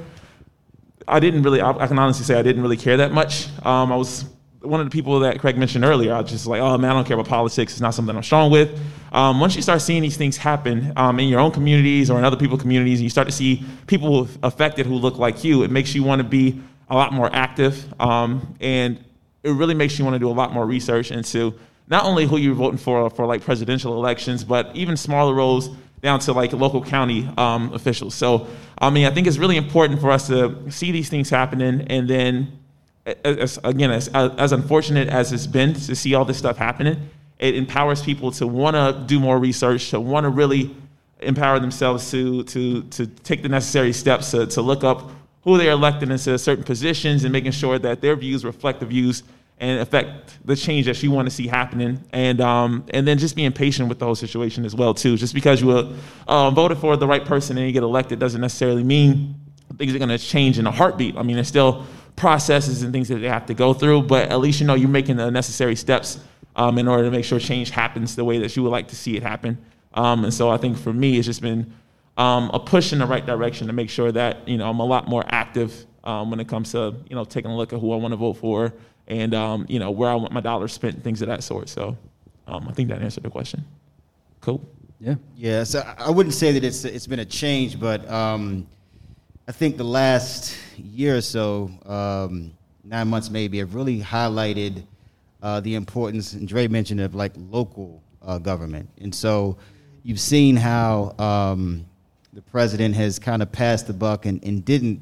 [1.08, 1.60] I didn't really.
[1.60, 3.48] I, I can honestly say I didn't really care that much.
[3.64, 4.24] Um, I was
[4.66, 6.94] one of the people that Craig mentioned earlier, I was just like, oh man, I
[6.94, 7.72] don't care about politics.
[7.72, 8.78] It's not something I'm strong with.
[9.12, 12.24] Um, once you start seeing these things happen um, in your own communities or in
[12.24, 15.70] other people's communities, and you start to see people affected who look like you, it
[15.70, 17.84] makes you want to be a lot more active.
[18.00, 19.02] Um, and
[19.42, 21.54] it really makes you want to do a lot more research into
[21.88, 25.70] not only who you're voting for for like presidential elections, but even smaller roles
[26.02, 28.14] down to like local county um, officials.
[28.14, 28.48] So,
[28.78, 32.08] I mean, I think it's really important for us to see these things happening and
[32.08, 32.58] then
[33.24, 37.54] as, again, as, as unfortunate as it's been to see all this stuff happening, it
[37.54, 40.74] empowers people to want to do more research, to want to really
[41.20, 45.10] empower themselves to, to, to take the necessary steps to, to look up
[45.42, 49.22] who they're elected into certain positions and making sure that their views reflect the views
[49.58, 52.02] and affect the change that you want to see happening.
[52.12, 55.16] And, um, and then just being patient with the whole situation as well, too.
[55.16, 55.96] Just because you
[56.28, 59.34] uh, voted for the right person and you get elected doesn't necessarily mean
[59.78, 61.16] things are going to change in a heartbeat.
[61.16, 61.86] I mean, it's still
[62.16, 64.88] processes and things that they have to go through, but at least you know you're
[64.88, 66.18] making the necessary steps
[66.56, 68.96] um, in order to make sure change happens the way that you would like to
[68.96, 69.58] see it happen.
[69.94, 71.72] Um, and so I think for me, it's just been
[72.16, 74.84] um, a push in the right direction to make sure that you know I'm a
[74.84, 77.92] lot more active um, when it comes to you know taking a look at who
[77.92, 78.72] I want to vote for
[79.08, 81.68] and um, you know where I want my dollars spent and things of that sort.
[81.68, 81.96] So
[82.46, 83.64] um, I think that answered the question.
[84.40, 84.66] Cool.
[85.00, 85.16] Yeah.
[85.36, 85.64] Yeah.
[85.64, 88.08] So I wouldn't say that it's it's been a change, but
[89.48, 94.82] I think the last year or so, um, nine months maybe, have really highlighted
[95.40, 98.88] uh, the importance, and Dre mentioned of like local uh, government.
[99.00, 99.56] And so
[100.02, 101.86] you've seen how um,
[102.32, 105.00] the president has kind of passed the buck and, and didn't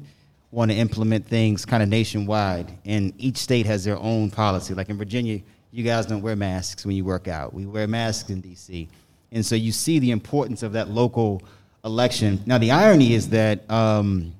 [0.51, 2.71] want to implement things kind of nationwide.
[2.85, 4.75] And each state has their own policy.
[4.75, 7.51] Like in Virginia, you guys don't wear masks when you work out.
[7.51, 8.89] We wear masks in D.C.
[9.31, 11.41] And so you see the importance of that local
[11.85, 12.41] election.
[12.45, 14.33] Now, the irony is that, um,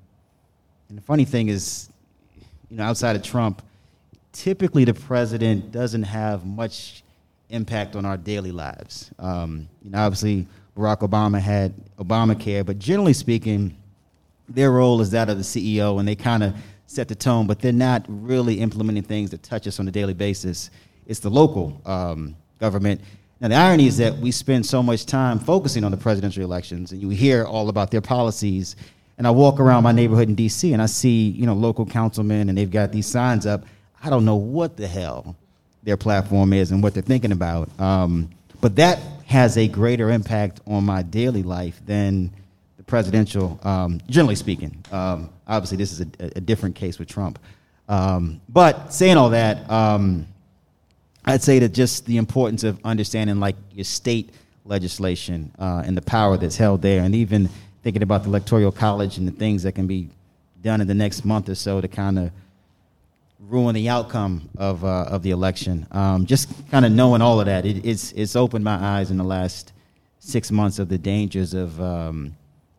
[0.90, 1.90] and the funny thing is,
[2.70, 3.62] you know, outside of Trump,
[4.34, 7.04] typically the president doesn't have much
[7.50, 9.12] impact on our daily lives.
[9.20, 13.78] Um, you know, obviously Barack Obama had Obamacare, but generally speaking,
[14.50, 16.56] their role is that of the CEO, and they kind of
[16.88, 20.14] set the tone, but they're not really implementing things that touch us on a daily
[20.14, 20.70] basis.
[21.08, 23.02] It's the local um, government.
[23.42, 26.92] Now, the irony is that we spend so much time focusing on the presidential elections,
[26.92, 28.76] and you hear all about their policies.
[29.18, 30.72] And I walk around my neighborhood in D.C.
[30.74, 33.66] and I see, you know, local councilmen, and they've got these signs up.
[34.04, 35.36] I don't know what the hell
[35.84, 37.70] their platform is and what they're thinking about.
[37.80, 38.30] Um,
[38.62, 42.32] but that has a greater impact on my daily life than
[42.78, 44.84] the presidential, um, generally speaking.
[44.92, 47.40] Um, obviously, this is a, a, different case with Trump.
[47.88, 50.28] Um, but saying all that, um,
[51.26, 54.30] I'd say that just the importance of understanding like your state
[54.64, 57.50] legislation uh, and the power that's held there, and even
[57.84, 60.10] thinking about the electoral college and the things that can be
[60.62, 62.32] done in the next month or so to kind of
[63.40, 65.86] ruin the outcome of uh, of the election.
[65.92, 69.18] Um, just kind of knowing all of that, it, it's it's opened my eyes in
[69.18, 69.74] the last
[70.20, 72.36] six months of the dangers of um,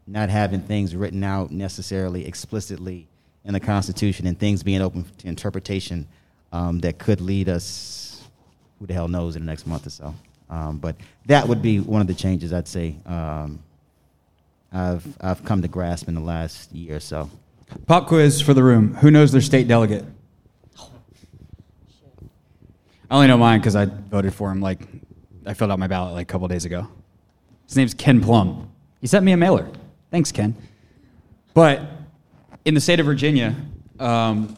[0.07, 3.07] not having things written out necessarily explicitly
[3.45, 6.07] in the Constitution and things being open to interpretation
[6.53, 8.06] um, that could lead us,
[8.79, 10.15] who the hell knows, in the next month or so.
[10.49, 13.59] Um, but that would be one of the changes I'd say um,
[14.73, 17.31] I've I've come to grasp in the last year or so.
[17.87, 18.95] Pop quiz for the room.
[18.95, 20.05] Who knows their state delegate?
[23.09, 24.61] I only know mine because I voted for him.
[24.61, 24.81] Like,
[25.45, 26.89] I filled out my ballot like a couple days ago.
[27.67, 28.69] His name's Ken Plum.
[29.01, 29.69] He sent me a mailer.
[30.11, 30.57] Thanks, Ken.
[31.55, 31.83] But
[32.65, 33.55] in the state of Virginia,
[34.01, 34.57] um,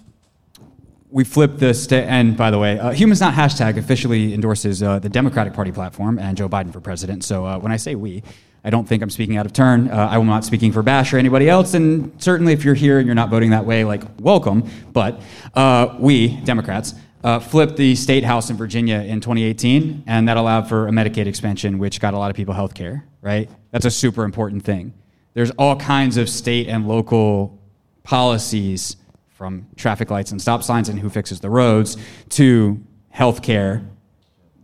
[1.11, 2.05] we flipped the state.
[2.05, 6.19] And by the way, uh, Humans Not hashtag officially endorses uh, the Democratic Party platform
[6.19, 7.25] and Joe Biden for president.
[7.25, 8.23] So uh, when I say we,
[8.65, 9.89] I don't think I'm speaking out of turn.
[9.89, 11.75] Uh, I'm not speaking for Bash or anybody else.
[11.75, 14.69] And certainly, if you're here and you're not voting that way, like welcome.
[14.93, 15.23] But
[15.55, 16.95] uh, we Democrats
[17.25, 21.27] uh, flipped the state house in Virginia in 2018, and that allowed for a Medicaid
[21.27, 23.49] expansion, which got a lot of people health care, right?
[23.71, 24.93] That's a super important thing.
[25.35, 27.59] There's all kinds of state and local
[28.03, 28.97] policies
[29.39, 31.97] from traffic lights and stop signs and who fixes the roads
[32.29, 32.83] to
[33.15, 33.89] healthcare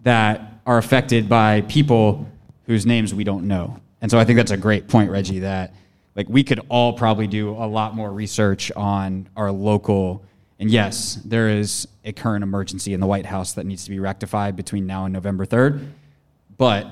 [0.02, 2.26] that are affected by people
[2.66, 3.78] whose names we don't know.
[4.00, 5.74] And so I think that's a great point, Reggie, that
[6.16, 10.24] like we could all probably do a lot more research on our local
[10.58, 14.00] and yes, there is a current emergency in the White House that needs to be
[14.00, 15.86] rectified between now and November 3rd.
[16.56, 16.88] But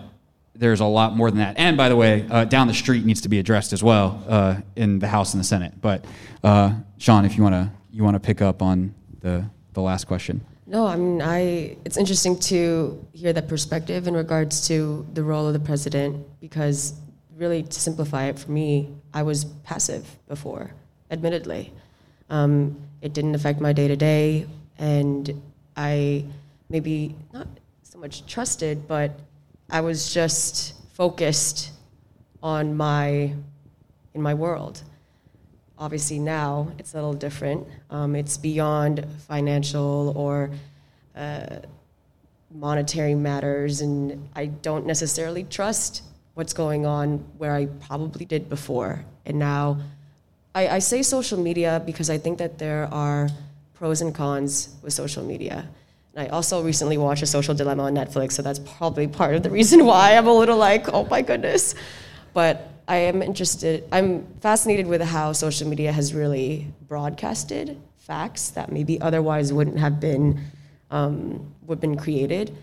[0.55, 1.57] there's a lot more than that.
[1.59, 4.57] And by the way, uh, down the street needs to be addressed as well uh,
[4.77, 5.75] in the House and the Senate.
[5.81, 6.05] But
[6.45, 10.07] uh, Sean, if you want to you want to pick up on the the last
[10.07, 10.45] question.
[10.67, 11.77] No, I mean, I.
[11.85, 16.95] It's interesting to hear that perspective in regards to the role of the president, because
[17.37, 20.71] really, to simplify it for me, I was passive before,
[21.11, 21.73] admittedly.
[22.31, 24.47] Um, it didn't affect my day to day,
[24.79, 25.43] and
[25.77, 26.25] I
[26.69, 27.49] maybe not
[27.83, 29.19] so much trusted, but
[29.73, 31.71] I was just focused
[32.43, 33.33] on my
[34.13, 34.83] in my world.
[35.79, 37.67] Obviously, now it's a little different.
[37.89, 40.51] Um, it's beyond financial or
[41.17, 41.61] uh,
[42.55, 46.03] monetary matters, and I don't necessarily trust
[46.35, 49.03] what's going on where I probably did before.
[49.25, 49.81] And now
[50.55, 53.31] I, I say social media because I think that there are
[53.73, 55.67] pros and cons with social media.
[56.15, 59.43] And I also recently watched A Social Dilemma on Netflix, so that's probably part of
[59.43, 61.75] the reason why I'm a little like, oh my goodness.
[62.35, 68.73] But I am interested, I'm fascinated with how social media has really broadcasted facts that
[68.73, 70.41] maybe otherwise wouldn't have been,
[70.91, 72.55] um, would been created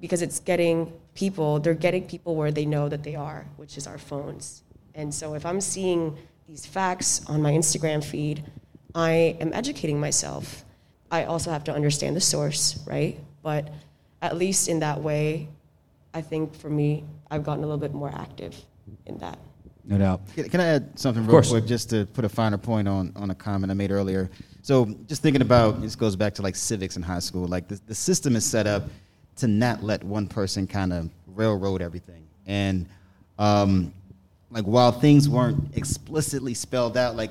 [0.00, 3.86] because it's getting people, they're getting people where they know that they are, which is
[3.86, 4.62] our phones.
[4.94, 6.16] And so if I'm seeing
[6.48, 8.44] these facts on my Instagram feed,
[8.94, 10.64] I am educating myself.
[11.10, 13.18] I also have to understand the source, right?
[13.42, 13.70] But
[14.22, 15.48] at least in that way,
[16.14, 18.56] I think for me, I've gotten a little bit more active
[19.06, 19.38] in that.
[19.84, 20.22] No doubt.
[20.34, 23.34] Can, I add something real quick just to put a finer point on, on a
[23.34, 24.28] comment I made earlier?
[24.62, 27.46] So, just thinking about this goes back to like civics in high school.
[27.46, 28.82] Like, the, the system is set up
[29.36, 32.26] to not let one person kind of railroad everything.
[32.46, 32.88] And
[33.38, 33.92] um,
[34.50, 37.30] like while things weren't explicitly spelled out, like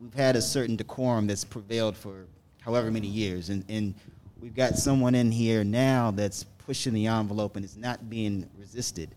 [0.00, 2.26] we've had a certain decorum that's prevailed for
[2.70, 3.94] however many years, and, and
[4.40, 9.10] we've got someone in here now that's pushing the envelope and is not being resisted.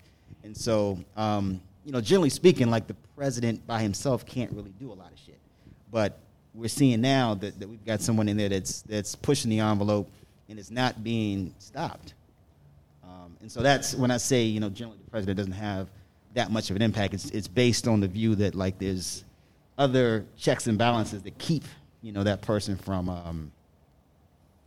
[0.44, 4.92] And so, um, you know, generally speaking, like the president by himself can't really do
[4.92, 5.40] a lot of shit.
[5.92, 6.18] But
[6.56, 10.10] we're seeing now that, that we've got someone in there that's that's pushing the envelope
[10.50, 12.16] and it's not being stopped.
[13.04, 15.90] Um, and so that's when I say, you know, generally the president doesn't have
[16.34, 17.14] that much of an impact.
[17.14, 19.24] It's, it's based on the view that like there's
[19.78, 21.64] other checks and balances that keep
[22.04, 23.52] you know that person from um,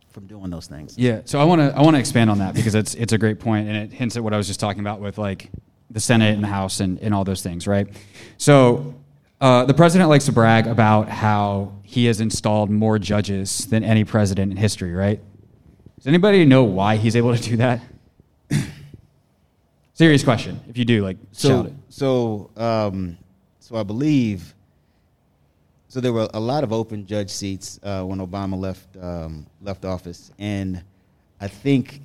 [0.09, 0.97] from doing those things.
[0.97, 3.17] Yeah, so I want to I want to expand on that because it's it's a
[3.17, 5.51] great point and it hints at what I was just talking about with like
[5.91, 7.87] the Senate and the House and, and all those things, right?
[8.37, 8.95] So
[9.39, 14.03] uh, the president likes to brag about how he has installed more judges than any
[14.03, 15.21] president in history, right?
[15.95, 17.81] Does anybody know why he's able to do that?
[19.93, 20.59] Serious question.
[20.67, 23.17] If you do, like, So, so, um,
[23.59, 24.53] so I believe.
[25.89, 29.85] So there were a lot of open judge seats uh, when Obama left um, left
[29.85, 30.83] office, and
[31.39, 32.01] I think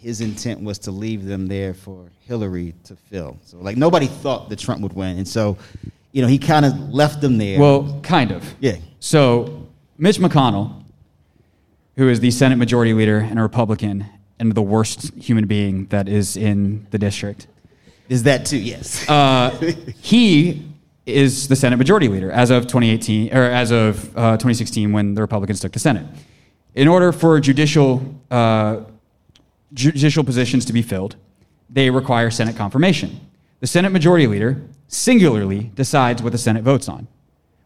[0.00, 3.38] his intent was to leave them there for Hillary to fill.
[3.42, 5.56] So like nobody thought that Trump would win, and so
[6.12, 7.58] you know he kind of left them there.
[7.58, 8.44] Well, kind of.
[8.60, 10.82] yeah, So, Mitch McConnell,
[11.96, 14.04] who is the Senate Majority Leader and a Republican
[14.38, 17.46] and the worst human being that is in the district,
[18.10, 18.58] is that too?
[18.58, 19.08] Yes.
[19.08, 19.50] uh,
[20.02, 20.62] he
[21.06, 25.20] is the Senate Majority Leader as of 2018 or as of uh, 2016 when the
[25.20, 26.06] Republicans took the Senate.
[26.74, 28.80] In order for judicial uh,
[29.74, 31.16] judicial positions to be filled,
[31.68, 33.20] they require Senate confirmation.
[33.60, 37.08] The Senate Majority Leader singularly decides what the Senate votes on.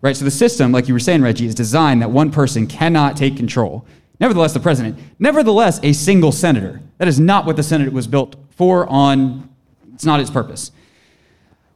[0.01, 0.17] Right?
[0.17, 3.37] So the system, like you were saying, Reggie, is designed that one person cannot take
[3.37, 3.85] control.
[4.21, 6.81] Nevertheless, the president, nevertheless, a single senator.
[6.99, 9.49] That is not what the Senate was built for on,
[9.95, 10.71] it's not its purpose.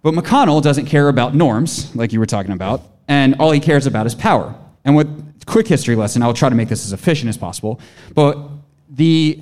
[0.03, 3.87] But McConnell doesn't care about norms, like you were talking about, and all he cares
[3.87, 4.55] about is power.
[4.85, 7.81] And with quick history lesson, I'll try to make this as efficient as possible.
[8.15, 8.39] But
[8.91, 9.41] the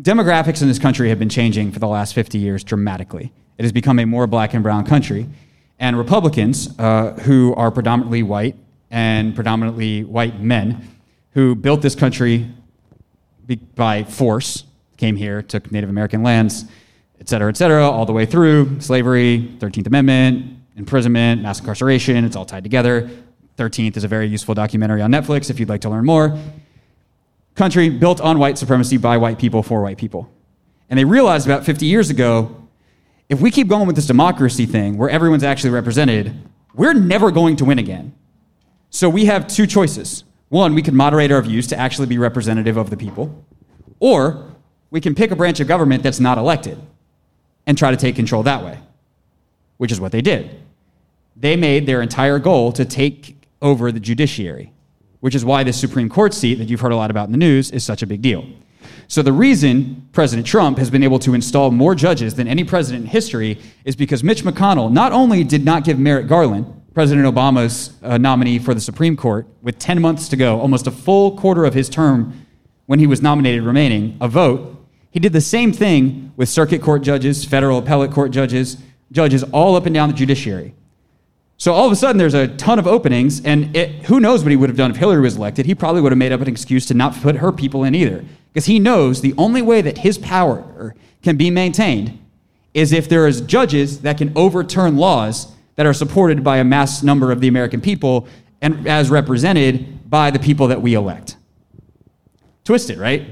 [0.00, 3.32] demographics in this country have been changing for the last 50 years dramatically.
[3.58, 5.28] It has become a more black and brown country.
[5.78, 8.56] And Republicans, uh, who are predominantly white
[8.90, 10.88] and predominantly white men,
[11.32, 12.48] who built this country
[13.74, 14.64] by force,
[14.96, 16.66] came here, took Native American lands,
[17.22, 22.34] et cetera, et cetera, all the way through slavery, 13th Amendment, imprisonment, mass incarceration, it's
[22.34, 23.08] all tied together.
[23.58, 26.36] 13th is a very useful documentary on Netflix if you'd like to learn more
[27.54, 30.28] country built on white supremacy by white people for white people.
[30.90, 32.56] And they realized about 50 years ago
[33.28, 36.34] if we keep going with this democracy thing where everyone's actually represented,
[36.74, 38.14] we're never going to win again.
[38.90, 40.24] So we have two choices.
[40.48, 43.44] One, we can moderate our views to actually be representative of the people,
[44.00, 44.50] or
[44.90, 46.78] we can pick a branch of government that's not elected
[47.66, 48.78] and try to take control that way,
[49.76, 50.60] which is what they did.
[51.36, 54.72] They made their entire goal to take over the judiciary
[55.22, 57.38] which is why the Supreme Court seat that you've heard a lot about in the
[57.38, 58.44] news is such a big deal.
[59.06, 63.04] So, the reason President Trump has been able to install more judges than any president
[63.04, 67.92] in history is because Mitch McConnell not only did not give Merrick Garland, President Obama's
[68.02, 71.64] uh, nominee for the Supreme Court, with 10 months to go, almost a full quarter
[71.64, 72.44] of his term
[72.86, 74.81] when he was nominated remaining, a vote,
[75.12, 78.78] he did the same thing with circuit court judges, federal appellate court judges,
[79.12, 80.74] judges all up and down the judiciary.
[81.58, 84.50] So all of a sudden, there's a ton of openings, and it, who knows what
[84.50, 85.66] he would have done if Hillary was elected?
[85.66, 88.24] He probably would have made up an excuse to not put her people in either,
[88.52, 92.18] because he knows the only way that his power can be maintained
[92.74, 97.02] is if there is judges that can overturn laws that are supported by a mass
[97.02, 98.26] number of the American people
[98.62, 101.36] and as represented by the people that we elect.
[102.64, 103.26] Twisted, right?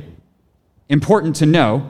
[0.91, 1.88] Important to know,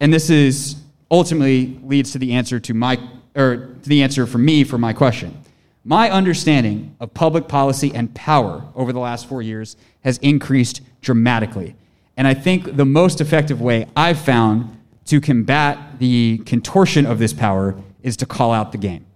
[0.00, 0.76] and this is
[1.10, 3.00] ultimately leads to the answer to my
[3.34, 5.40] or to the answer for me for my question.
[5.82, 11.74] My understanding of public policy and power over the last four years has increased dramatically.
[12.18, 17.32] And I think the most effective way I've found to combat the contortion of this
[17.32, 19.06] power is to call out the game.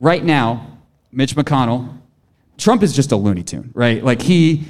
[0.00, 0.78] Right now,
[1.12, 1.98] Mitch McConnell,
[2.58, 4.02] Trump is just a Looney Tune, right?
[4.02, 4.64] Like he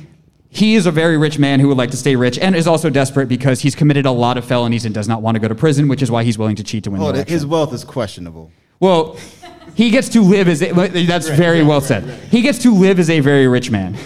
[0.53, 2.91] he is a very rich man who would like to stay rich and is also
[2.91, 5.55] desperate because he's committed a lot of felonies and does not want to go to
[5.55, 7.33] prison, which is why he's willing to cheat to win Oh, the election.
[7.33, 8.51] his wealth is questionable.
[8.81, 9.17] Well,
[9.75, 12.03] he gets to live as a, that's very well said.
[12.31, 13.97] He gets to live as a very rich man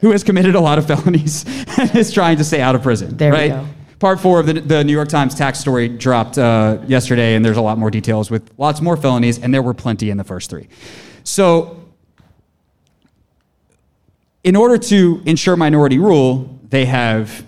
[0.00, 1.44] who has committed a lot of felonies
[1.78, 3.16] and is trying to stay out of prison.
[3.16, 3.50] There we right?
[3.50, 3.66] go.
[3.98, 7.58] Part four of the, the New York Times tax story dropped uh, yesterday, and there's
[7.58, 10.48] a lot more details with lots more felonies, and there were plenty in the first
[10.48, 10.68] three.
[11.24, 11.79] So,
[14.42, 17.44] in order to ensure minority rule, they have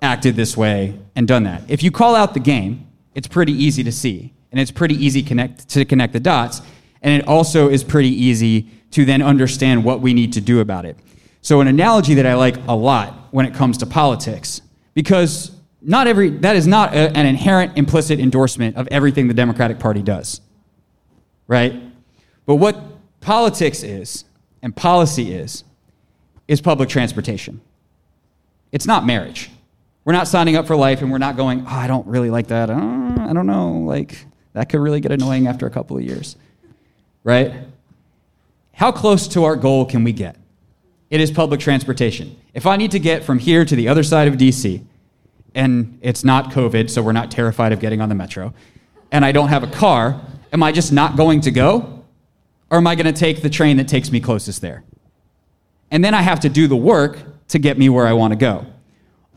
[0.00, 1.62] acted this way and done that.
[1.68, 5.22] If you call out the game, it's pretty easy to see, and it's pretty easy
[5.22, 6.60] connect, to connect the dots,
[7.02, 10.84] and it also is pretty easy to then understand what we need to do about
[10.84, 10.96] it.
[11.40, 14.60] So, an analogy that I like a lot when it comes to politics,
[14.94, 15.50] because
[15.80, 20.02] not every that is not a- an inherent implicit endorsement of everything the Democratic Party
[20.02, 20.40] does,
[21.48, 21.74] right?
[22.46, 22.80] But what
[23.20, 24.24] politics is
[24.62, 25.64] and policy is
[26.48, 27.60] is public transportation.
[28.70, 29.50] It's not marriage.
[30.04, 32.48] We're not signing up for life and we're not going, oh, I don't really like
[32.48, 32.70] that.
[32.70, 33.78] Uh, I don't know.
[33.86, 36.36] Like, that could really get annoying after a couple of years.
[37.24, 37.52] Right?
[38.74, 40.36] How close to our goal can we get?
[41.10, 42.36] It is public transportation.
[42.54, 44.82] If I need to get from here to the other side of DC,
[45.54, 48.54] and it's not COVID, so we're not terrified of getting on the metro,
[49.10, 50.20] and I don't have a car,
[50.52, 52.04] am I just not going to go?
[52.70, 54.82] Or am I going to take the train that takes me closest there?
[55.92, 57.18] And then I have to do the work
[57.48, 58.66] to get me where I want to go.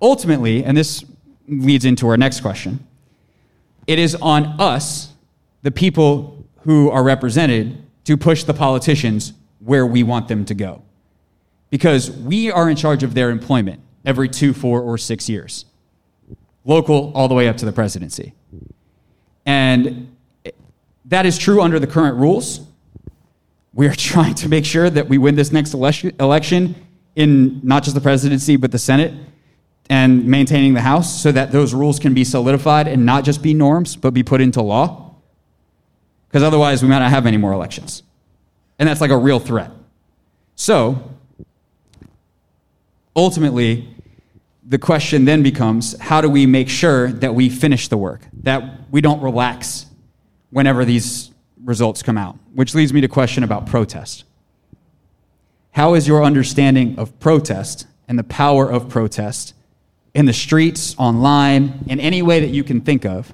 [0.01, 1.03] Ultimately, and this
[1.47, 2.87] leads into our next question,
[3.85, 5.13] it is on us,
[5.61, 10.81] the people who are represented, to push the politicians where we want them to go.
[11.69, 15.65] Because we are in charge of their employment every two, four, or six years,
[16.63, 18.33] local all the way up to the presidency.
[19.45, 20.15] And
[21.03, 22.61] that is true under the current rules.
[23.75, 26.75] We are trying to make sure that we win this next election
[27.15, 29.13] in not just the presidency, but the Senate
[29.87, 33.53] and maintaining the House so that those rules can be solidified and not just be
[33.53, 35.13] norms, but be put into law.
[36.27, 38.01] Because otherwise, we might not have any more elections.
[38.79, 39.71] And that's like a real threat.
[40.55, 41.11] So,
[43.15, 43.87] ultimately,
[44.67, 48.91] the question then becomes how do we make sure that we finish the work, that
[48.91, 49.85] we don't relax
[50.49, 51.29] whenever these
[51.63, 52.37] results come out?
[52.53, 54.23] Which leads me to question about protest.
[55.71, 59.53] How is your understanding of protest and the power of protest
[60.13, 63.33] in the streets, online, in any way that you can think of,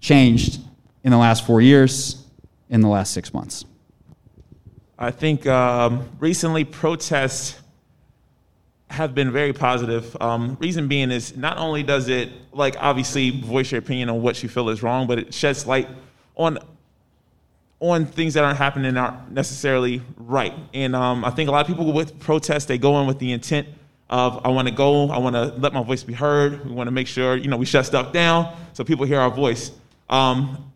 [0.00, 0.60] changed
[1.02, 2.24] in the last four years,
[2.68, 3.64] in the last six months?
[4.98, 7.58] I think um, recently protests
[8.88, 10.16] have been very positive.
[10.20, 14.42] Um, reason being is not only does it, like, obviously voice your opinion on what
[14.42, 15.88] you feel is wrong, but it sheds light
[16.36, 16.58] on
[17.82, 20.54] on things that aren't happening aren't necessarily right.
[20.72, 23.32] And um, I think a lot of people with protests, they go in with the
[23.32, 23.66] intent
[24.08, 26.64] of I want to go, I want to let my voice be heard.
[26.64, 29.30] We want to make sure you know we shut stuff down so people hear our
[29.30, 29.72] voice.
[30.08, 30.72] Um,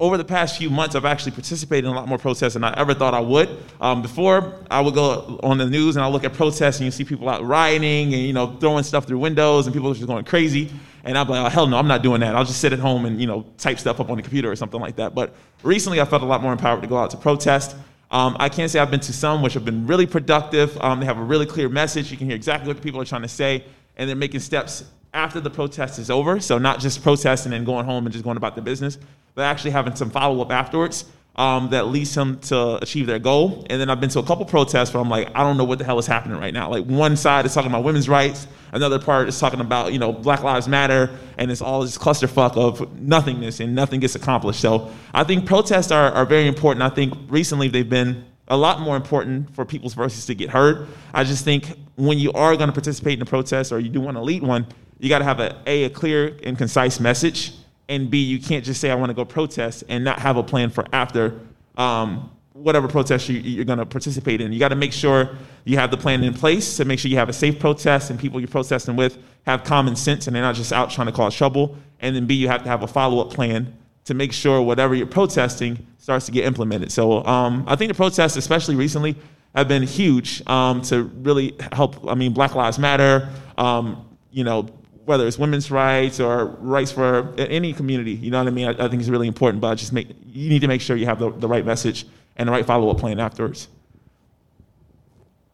[0.00, 2.72] over the past few months, I've actually participated in a lot more protests than I
[2.78, 3.48] ever thought I would.
[3.80, 6.92] Um, before, I would go on the news and I look at protests and you
[6.92, 10.24] see people out rioting and you know throwing stuff through windows and people just going
[10.24, 10.70] crazy.
[11.08, 12.36] And I'm like, oh, hell no, I'm not doing that.
[12.36, 14.56] I'll just sit at home and you know type stuff up on the computer or
[14.56, 15.14] something like that.
[15.14, 17.74] But recently, I felt a lot more empowered to go out to protest.
[18.10, 20.78] Um, I can't say I've been to some which have been really productive.
[20.82, 22.10] Um, they have a really clear message.
[22.10, 23.64] You can hear exactly what the people are trying to say,
[23.96, 24.84] and they're making steps
[25.14, 26.40] after the protest is over.
[26.40, 28.98] So not just protesting and going home and just going about the business,
[29.34, 31.06] but actually having some follow up afterwards
[31.38, 33.64] um, that leads them to achieve their goal.
[33.70, 35.78] And then I've been to a couple protests where I'm like, I don't know what
[35.78, 36.68] the hell is happening right now.
[36.68, 40.12] Like one side is talking about women's rights, another part is talking about you know
[40.12, 44.60] Black Lives Matter, and it's all this clusterfuck of nothingness and nothing gets accomplished.
[44.60, 46.82] So I think protests are, are very important.
[46.82, 50.88] I think recently they've been a lot more important for people's voices to get heard.
[51.14, 54.00] I just think when you are going to participate in a protest or you do
[54.00, 54.66] want to lead one,
[54.98, 57.52] you got to have a, a, a clear and concise message,
[57.88, 60.42] and B, you can't just say, I want to go protest and not have a
[60.42, 61.40] plan for after
[61.76, 64.52] um, whatever protest you, are going to participate in.
[64.52, 67.16] You got to make sure you have the plan in place to make sure you
[67.16, 70.54] have a safe protest and people you're protesting with have common sense and they're not
[70.54, 71.76] just out trying to cause trouble.
[72.00, 73.74] And then B, you have to have a follow up plan
[74.04, 76.90] to make sure whatever you're protesting starts to get implemented.
[76.90, 79.16] So um, I think the protests, especially recently,
[79.54, 82.08] have been huge um, to really help.
[82.08, 83.28] I mean, Black Lives Matter.
[83.56, 84.68] Um, you know,
[85.08, 88.12] whether it's women's rights or rights for any community.
[88.12, 88.68] You know what I mean?
[88.68, 91.06] I, I think it's really important, but just make you need to make sure you
[91.06, 92.06] have the, the right message
[92.36, 93.68] and the right follow up plan afterwards.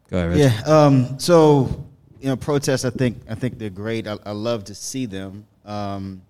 [0.09, 0.37] Go ahead.
[0.37, 0.61] Yeah.
[0.71, 1.85] Um, so
[2.19, 2.83] you know, protests.
[2.83, 4.07] I think I think they're great.
[4.07, 5.47] I, I love to see them.
[5.63, 6.21] Um,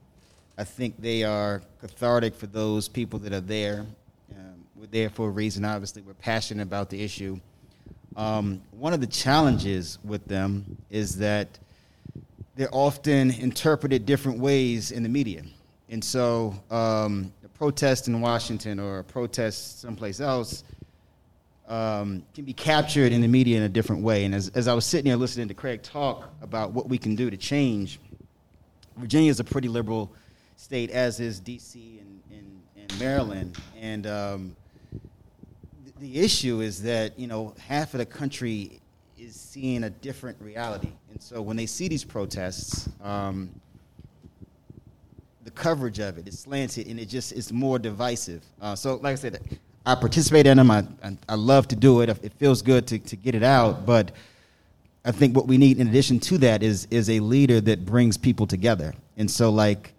[0.56, 3.88] I think they are cathartic for those people that are there.
[4.38, 5.66] Um, we're there for a reason.
[5.66, 7.40] Obviously, we're passionate about the issue.
[8.16, 11.48] Um, one of the challenges with them is that
[12.56, 15.44] they're often interpreted different ways in the media.
[15.90, 20.64] And so um, a protest in Washington or a protest someplace else
[21.68, 24.26] um, can be captured in the media in a different way.
[24.26, 27.16] And as, as I was sitting here listening to Craig talk about what we can
[27.16, 28.00] do to change,
[28.98, 30.12] Virginia is a pretty liberal
[30.56, 32.00] state, as is D.C.
[32.00, 33.58] and, and, and Maryland.
[33.80, 34.56] And um,
[36.00, 38.80] the issue is that, you know, half of the country
[39.26, 40.90] is seeing a different reality.
[41.12, 43.50] And so when they see these protests, um,
[45.44, 48.44] the coverage of it is slanted and it just is more divisive.
[48.62, 49.40] Uh, so, like I said,
[49.84, 50.70] I participate in them.
[50.70, 52.10] I, I, I, love to do it.
[52.10, 53.86] It feels good to, to get it out.
[53.86, 54.12] But
[55.04, 58.18] I think what we need in addition to that is, is a leader that brings
[58.18, 58.94] people together.
[59.18, 59.94] And so, like,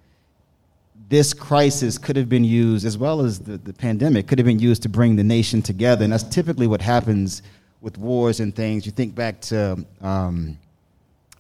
[1.08, 4.60] this crisis could have been used, as well as the, the pandemic, could have been
[4.60, 6.04] used to bring the nation together.
[6.04, 7.42] And that's typically what happens
[7.86, 8.84] with wars and things.
[8.84, 10.58] You think back to um,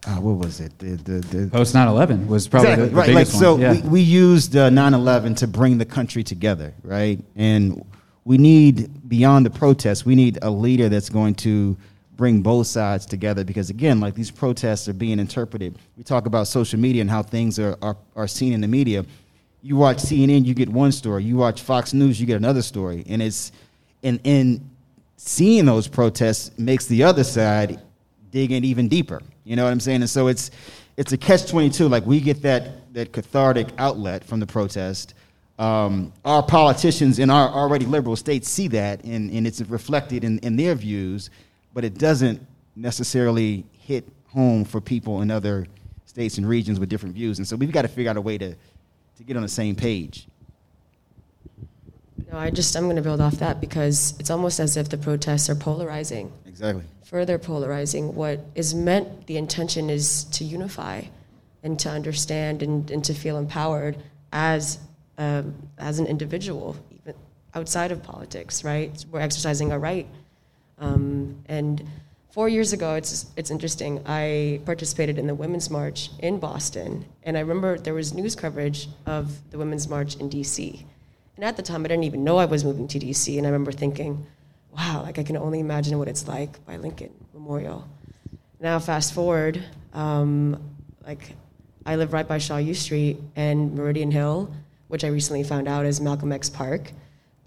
[0.06, 0.78] uh, what was it?
[0.78, 3.06] The, the, the post 9/11 was probably exactly, the, the right.
[3.08, 3.58] biggest like, so.
[3.58, 3.72] Yeah.
[3.72, 7.18] we, we used uh, 9/11 to bring the country together, right?
[7.34, 7.84] And
[8.24, 11.76] we need beyond the protests, we need a leader that's going to
[12.16, 16.48] bring both sides together because again like these protests are being interpreted we talk about
[16.48, 19.04] social media and how things are, are, are seen in the media
[19.60, 23.04] you watch cnn you get one story you watch fox news you get another story
[23.06, 23.52] and it's
[24.02, 24.66] and in
[25.16, 27.80] seeing those protests makes the other side
[28.30, 30.50] dig in even deeper you know what i'm saying and so it's
[30.96, 35.14] it's a catch 22 like we get that that cathartic outlet from the protest
[35.58, 40.38] um, our politicians in our already liberal states see that and, and it's reflected in,
[40.40, 41.30] in their views
[41.72, 42.44] but it doesn't
[42.76, 45.66] necessarily hit home for people in other
[46.04, 47.38] states and regions with different views.
[47.38, 49.74] And so we've got to figure out a way to, to get on the same
[49.74, 50.26] page.
[52.30, 54.98] No, I just I'm going to build off that because it's almost as if the
[54.98, 56.32] protests are polarizing.
[56.46, 56.84] Exactly.
[57.04, 58.14] Further polarizing.
[58.14, 61.02] What is meant, the intention is to unify,
[61.62, 63.96] and to understand and, and to feel empowered
[64.32, 64.78] as
[65.18, 67.14] um, as an individual, even
[67.54, 68.64] outside of politics.
[68.64, 69.04] Right?
[69.10, 70.06] We're exercising a right
[70.78, 71.82] um, and
[72.30, 77.06] four years ago, it's, it's interesting, I participated in the Women's March in Boston.
[77.22, 80.84] And I remember there was news coverage of the Women's March in DC.
[81.36, 83.36] And at the time, I didn't even know I was moving to DC.
[83.36, 84.26] And I remember thinking,
[84.74, 87.86] wow, like I can only imagine what it's like by Lincoln Memorial.
[88.58, 89.62] Now, fast forward,
[89.92, 90.62] um,
[91.06, 91.34] like
[91.84, 94.52] I live right by Shaw U Street and Meridian Hill,
[94.88, 96.92] which I recently found out is Malcolm X Park.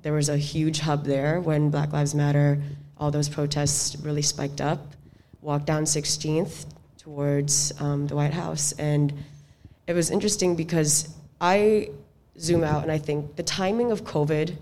[0.01, 2.61] There was a huge hub there when Black Lives Matter
[2.99, 4.93] all those protests really spiked up.
[5.41, 6.65] Walked down 16th
[6.97, 9.13] towards um, the White House, and
[9.87, 11.91] it was interesting because I
[12.39, 14.55] zoom out and I think the timing of COVID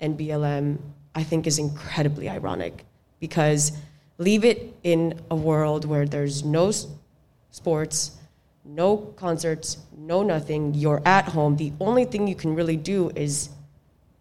[0.00, 0.78] and BLM
[1.14, 2.84] I think is incredibly ironic
[3.20, 3.72] because
[4.18, 6.72] leave it in a world where there's no
[7.50, 8.16] sports,
[8.64, 10.74] no concerts, no nothing.
[10.74, 11.56] You're at home.
[11.56, 13.50] The only thing you can really do is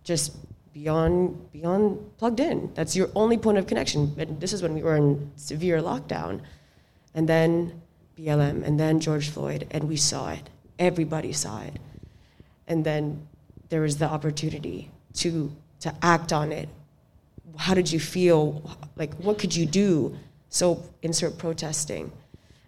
[0.04, 0.36] just
[0.74, 2.72] beyond beyond plugged in.
[2.76, 4.14] That's your only point of connection.
[4.18, 6.41] And this is when we were in severe lockdown.
[7.16, 7.82] And then
[8.18, 10.49] BLM, and then George Floyd, and we saw it.
[10.78, 11.80] Everybody saw it.
[12.68, 13.28] And then
[13.70, 15.51] there was the opportunity to
[15.82, 16.70] to act on it.
[17.57, 18.78] How did you feel?
[18.95, 20.18] Like, what could you do?
[20.49, 22.11] So insert protesting.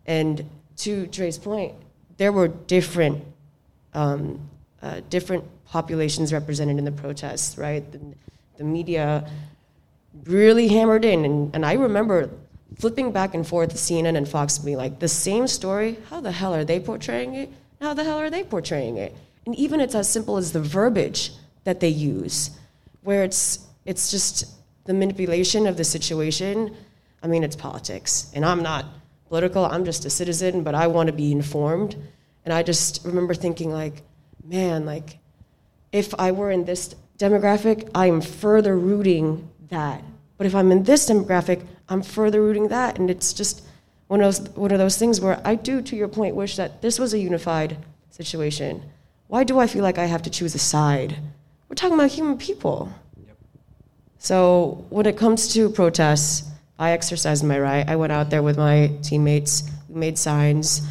[0.05, 1.73] And to Dre's point,
[2.17, 3.23] there were different
[3.93, 4.49] um,
[4.81, 7.89] uh, different populations represented in the protests, right?
[7.91, 7.99] The,
[8.57, 9.29] the media
[10.25, 11.25] really hammered in.
[11.25, 12.29] And, and I remember
[12.79, 16.53] flipping back and forth CNN and Fox being like, the same story, how the hell
[16.53, 17.49] are they portraying it?
[17.81, 19.15] How the hell are they portraying it?
[19.45, 21.31] And even it's as simple as the verbiage
[21.63, 22.51] that they use,
[23.01, 24.45] where it's, it's just
[24.85, 26.75] the manipulation of the situation.
[27.21, 28.31] I mean, it's politics.
[28.33, 28.85] And I'm not
[29.27, 31.95] political, I'm just a citizen, but I want to be informed.
[32.43, 34.03] And I just remember thinking, like,
[34.43, 35.17] man, like,
[35.91, 40.03] if I were in this demographic, I am further rooting that.
[40.37, 42.99] But if I'm in this demographic, I'm further rooting that.
[42.99, 43.65] And it's just
[44.07, 46.81] one of those, one of those things where I do, to your point, wish that
[46.81, 47.77] this was a unified
[48.09, 48.83] situation.
[49.27, 51.17] Why do I feel like I have to choose a side?
[51.67, 52.91] We're talking about human people.
[53.25, 53.37] Yep.
[54.19, 57.87] So when it comes to protests, I exercised my right.
[57.87, 59.69] I went out there with my teammates.
[59.89, 60.81] We made signs.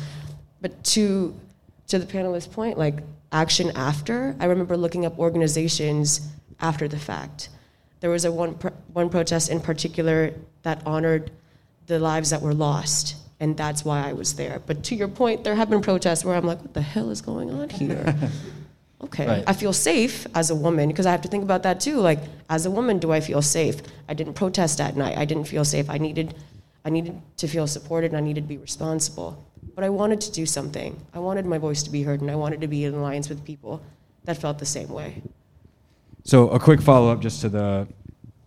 [0.61, 1.35] But to
[1.89, 4.35] to the panelist's point, like action after.
[4.41, 6.26] I remember looking up organizations
[6.61, 7.51] after the fact.
[8.01, 8.53] There was a one,
[8.93, 10.32] one protest in particular
[10.62, 11.30] that honored
[11.87, 14.61] the lives that were lost, and that's why I was there.
[14.66, 17.20] But to your point, there have been protests where I'm like, what the hell is
[17.20, 18.14] going on here?
[19.03, 19.45] okay, right.
[19.47, 21.97] I feel safe as a woman because I have to think about that too.
[21.97, 23.82] Like, as a woman, do I feel safe?
[24.09, 25.18] I didn't protest that night.
[25.18, 25.91] I didn't feel safe.
[25.91, 26.35] I needed,
[26.85, 30.32] I needed to feel supported, and I needed to be responsible but I wanted to
[30.32, 31.01] do something.
[31.12, 33.45] I wanted my voice to be heard, and I wanted to be in alliance with
[33.45, 33.82] people
[34.24, 35.22] that felt the same way.
[36.24, 37.89] So, a quick follow up just to the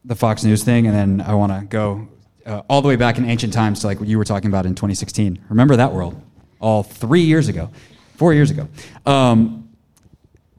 [0.06, 2.08] the Fox News thing, and then I want to go
[2.48, 4.66] uh, all the way back in ancient times to like what you were talking about
[4.66, 5.40] in 2016.
[5.50, 6.20] Remember that world?
[6.60, 7.70] All three years ago,
[8.16, 8.68] four years ago.
[9.06, 9.70] Um,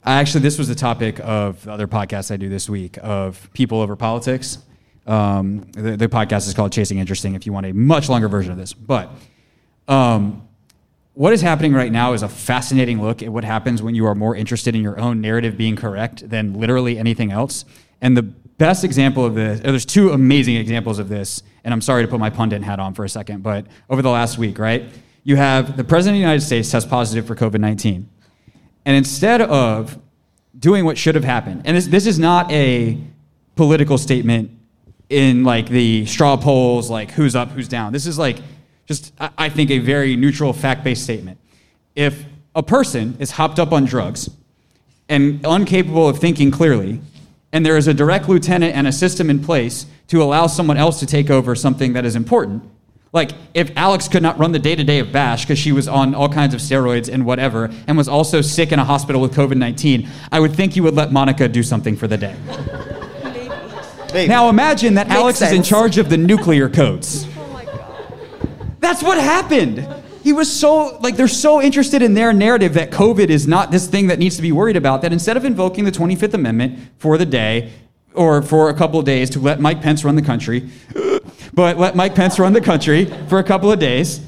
[0.03, 3.49] I actually, this was the topic of the other podcast I do this week of
[3.53, 4.59] people over politics.
[5.05, 7.33] Um, the, the, podcast is called Chasing Interesting.
[7.33, 9.09] If you want a much longer version of this, but
[9.87, 10.47] um,
[11.13, 14.15] what is happening right now is a fascinating look at what happens when you are
[14.15, 17.65] more interested in your own narrative being correct than literally anything else.
[18.01, 21.81] And the best example of this, oh, there's two amazing examples of this, and I'm
[21.81, 24.59] sorry to put my pundit hat on for a second, but over the last week,
[24.59, 24.83] right?
[25.23, 28.07] You have the President of the United States test positive for COVID 19.
[28.85, 29.97] And instead of
[30.57, 32.97] doing what should have happened, and this, this is not a
[33.55, 34.51] political statement
[35.09, 37.93] in like the straw polls, like who's up, who's down.
[37.93, 38.39] This is like
[38.85, 41.39] just, I think, a very neutral, fact based statement.
[41.95, 44.29] If a person is hopped up on drugs
[45.07, 47.01] and incapable of thinking clearly,
[47.51, 50.99] and there is a direct lieutenant and a system in place to allow someone else
[50.99, 52.63] to take over something that is important.
[53.11, 55.87] Like, if Alex could not run the day to day of Bash because she was
[55.87, 59.33] on all kinds of steroids and whatever, and was also sick in a hospital with
[59.33, 62.35] COVID 19, I would think you would let Monica do something for the day.
[64.13, 64.27] Maybe.
[64.27, 67.27] Now imagine that Makes Alex is in charge of the nuclear codes.
[67.35, 67.61] Oh
[68.79, 69.87] That's what happened.
[70.23, 73.87] He was so, like, they're so interested in their narrative that COVID is not this
[73.87, 77.17] thing that needs to be worried about that instead of invoking the 25th Amendment for
[77.17, 77.71] the day
[78.13, 80.69] or for a couple of days to let Mike Pence run the country,
[81.53, 84.21] but let Mike Pence run the country for a couple of days,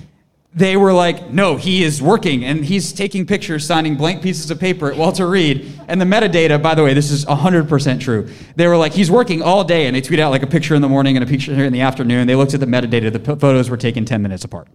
[0.54, 4.60] they were like, no, he is working and he's taking pictures, signing blank pieces of
[4.60, 5.80] paper at Walter Reed.
[5.88, 8.30] And the metadata, by the way, this is 100% true.
[8.58, 9.88] They were like, he's working all day.
[9.88, 11.82] And they tweet out like a picture in the morning and a picture in the
[11.82, 12.28] afternoon.
[12.28, 13.14] They looked at the metadata.
[13.14, 14.68] The p- photos were taken 10 minutes apart.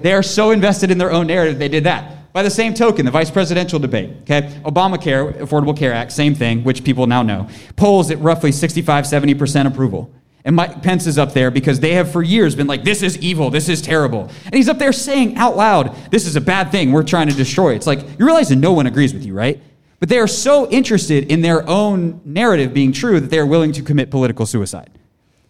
[0.00, 2.32] They are so invested in their own narrative, they did that.
[2.32, 4.42] By the same token, the vice presidential debate, okay?
[4.64, 9.66] Obamacare, Affordable Care Act, same thing, which people now know, polls at roughly 65, 70%
[9.66, 10.12] approval.
[10.44, 13.18] And Mike Pence is up there because they have for years been like, this is
[13.18, 14.30] evil, this is terrible.
[14.44, 17.34] And he's up there saying out loud, this is a bad thing, we're trying to
[17.34, 17.74] destroy.
[17.74, 19.60] It's like, you realize that no one agrees with you, right?
[20.00, 23.72] But they are so interested in their own narrative being true that they are willing
[23.72, 24.97] to commit political suicide.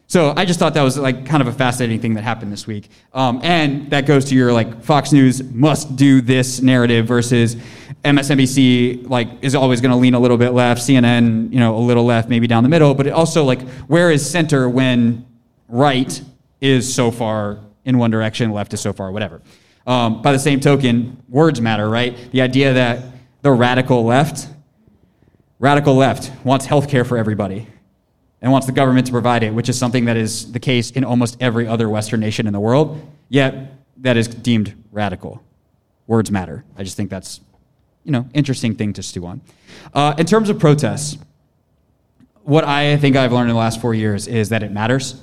[0.08, 2.66] So I just thought that was like kind of a fascinating thing that happened this
[2.66, 2.88] week.
[3.12, 7.56] Um, and that goes to your like Fox News must do this narrative versus
[8.04, 11.78] MSNBC like is always going to lean a little bit left, CNN you know a
[11.78, 12.94] little left, maybe down the middle.
[12.94, 15.26] But also like where is center when
[15.68, 16.22] right
[16.62, 19.42] is so far in one direction, left is so far whatever.
[19.86, 22.16] Um, by the same token, words matter, right?
[22.32, 23.04] The idea that
[23.42, 24.48] the radical left,
[25.58, 27.66] radical left wants health care for everybody
[28.40, 31.04] and wants the government to provide it, which is something that is the case in
[31.04, 35.42] almost every other Western nation in the world, yet that is deemed radical.
[36.06, 36.64] Words matter.
[36.76, 37.40] I just think that's,
[38.04, 39.40] you know, interesting thing to stew on.
[39.92, 41.18] Uh, in terms of protests,
[42.42, 45.20] what I think I've learned in the last four years is that it matters,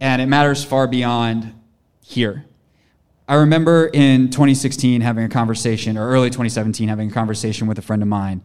[0.00, 1.52] and it matters far beyond
[2.00, 2.44] here.
[3.26, 7.82] I remember in 2016 having a conversation, or early 2017 having a conversation with a
[7.82, 8.42] friend of mine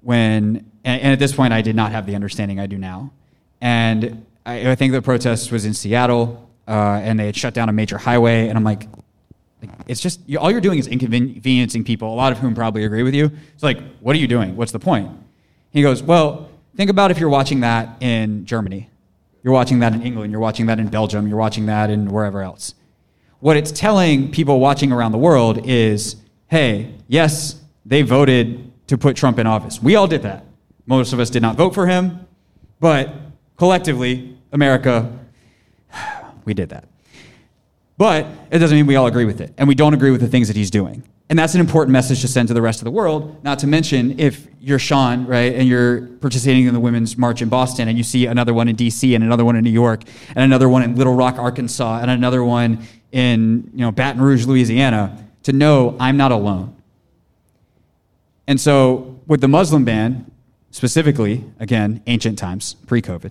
[0.00, 3.12] when, and, and at this point, I did not have the understanding I do now.
[3.60, 7.68] And I, I think the protest was in Seattle, uh, and they had shut down
[7.68, 8.88] a major highway, and I'm like,
[9.60, 12.84] like it's just you, all you're doing is inconveniencing people, a lot of whom probably
[12.84, 13.30] agree with you.
[13.54, 14.56] It's like, what are you doing?
[14.56, 15.10] What's the point?
[15.70, 18.90] He goes, well, think about if you're watching that in Germany,
[19.42, 22.42] you're watching that in England, you're watching that in Belgium, you're watching that in wherever
[22.42, 22.74] else.
[23.40, 26.16] What it's telling people watching around the world is,
[26.48, 29.82] hey, yes, they voted to put Trump in office.
[29.82, 30.44] We all did that.
[30.86, 32.26] Most of us did not vote for him,
[32.80, 33.14] but
[33.56, 35.10] collectively, America,
[36.44, 36.88] we did that.
[37.98, 40.28] But it doesn't mean we all agree with it, and we don't agree with the
[40.28, 41.04] things that he's doing.
[41.28, 43.42] And that's an important message to send to the rest of the world.
[43.42, 47.48] Not to mention, if you're Sean, right, and you're participating in the Women's March in
[47.48, 50.38] Boston, and you see another one in D.C., and another one in New York, and
[50.38, 55.26] another one in Little Rock, Arkansas, and another one in you know Baton Rouge, Louisiana,
[55.44, 56.76] to know I'm not alone.
[58.46, 60.30] And so, with the Muslim ban,
[60.72, 63.30] specifically, again, ancient times, pre-COVID,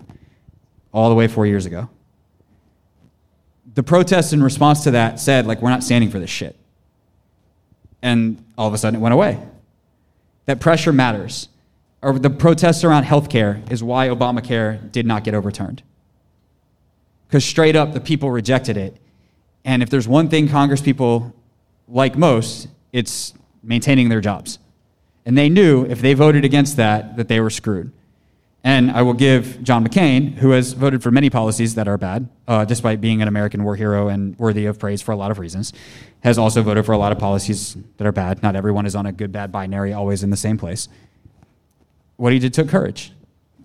[0.93, 1.89] all the way four years ago,
[3.73, 6.55] the protests in response to that said, like, we're not standing for this shit.
[8.01, 9.39] And all of a sudden it went away.
[10.45, 11.49] That pressure matters.
[12.01, 15.83] Or the protests around healthcare is why Obamacare did not get overturned.
[17.27, 18.97] Because straight up, the people rejected it.
[19.63, 21.33] And if there's one thing Congress people
[21.87, 23.33] like most, it's
[23.63, 24.59] maintaining their jobs.
[25.25, 27.91] And they knew if they voted against that, that they were screwed.
[28.63, 32.29] And I will give John McCain, who has voted for many policies that are bad,
[32.47, 35.39] uh, despite being an American war hero and worthy of praise for a lot of
[35.39, 35.73] reasons,
[36.23, 38.43] has also voted for a lot of policies that are bad.
[38.43, 40.87] Not everyone is on a good bad binary, always in the same place.
[42.17, 43.13] What he did took courage.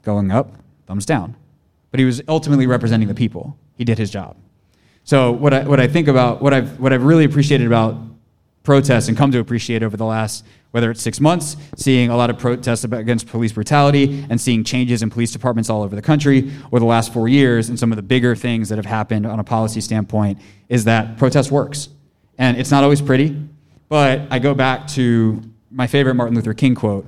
[0.03, 0.55] Going up,
[0.87, 1.37] thumbs down.
[1.91, 3.59] But he was ultimately representing the people.
[3.77, 4.37] He did his job.
[5.05, 7.97] So what I, what I think about, what I've, what I've really appreciated about
[8.63, 10.45] protests and come to appreciate over the last,
[10.77, 15.03] whether it's six months, seeing a lot of protests against police brutality and seeing changes
[15.03, 17.97] in police departments all over the country, or the last four years, and some of
[17.97, 21.89] the bigger things that have happened on a policy standpoint, is that protest works.
[22.37, 23.35] And it's not always pretty,
[23.89, 27.07] but I go back to my favorite Martin Luther King quote,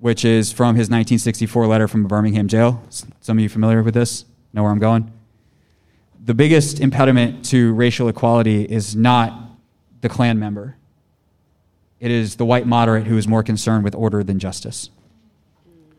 [0.00, 2.84] which is from his 1964 letter from a Birmingham jail.
[2.90, 4.26] Some of you familiar with this?
[4.52, 5.10] Know where I'm going?
[6.22, 9.32] The biggest impediment to racial equality is not
[10.02, 10.77] the Klan member.
[12.00, 14.90] It is the white moderate who is more concerned with order than justice.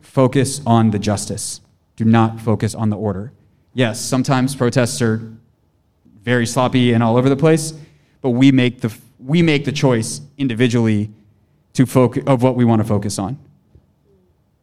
[0.02, 1.62] Focus on the justice.
[1.96, 3.34] Do not focus on the order.
[3.74, 5.22] Yes, sometimes protests are
[6.24, 7.74] very sloppy and all over the place,
[8.22, 11.12] but we make the, we make the choice individually
[11.74, 13.38] to focus, of what we want to focus on.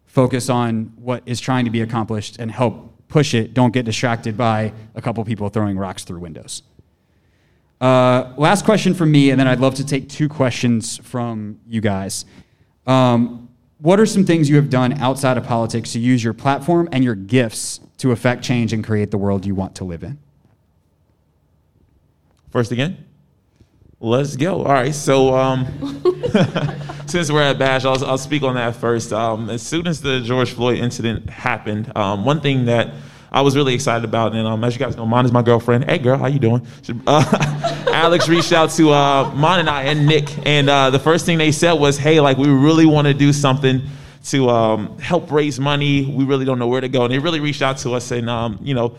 [0.07, 3.53] focus on what is trying to be accomplished and help push it.
[3.53, 6.63] Don't get distracted by a couple people throwing rocks through windows.
[7.81, 11.81] Uh, last question from me, and then I'd love to take two questions from you
[11.81, 12.25] guys.
[12.87, 13.49] Um,
[13.79, 17.05] what are some things you have done outside of politics to use your platform and
[17.05, 20.19] your gifts to affect change and create the world you want to live in?
[22.51, 23.05] First again?
[24.01, 24.65] Let's go.
[24.65, 24.95] All right.
[24.95, 25.67] So, um,
[27.07, 29.13] since we're at Bash, I'll, I'll, speak on that first.
[29.13, 32.95] Um, as soon as the George Floyd incident happened, um, one thing that
[33.37, 35.85] I was really excited about, and um, as you guys know, Mon is my girlfriend.
[35.85, 36.67] Hey, girl, how you doing?
[37.07, 41.27] Uh, Alex reached out to uh, Mon and I and Nick, and uh, the first
[41.27, 43.83] thing they said was, "Hey, like we really want to do something."
[44.31, 47.39] To um, help raise money, we really don't know where to go, and they really
[47.39, 48.97] reached out to us and um, you know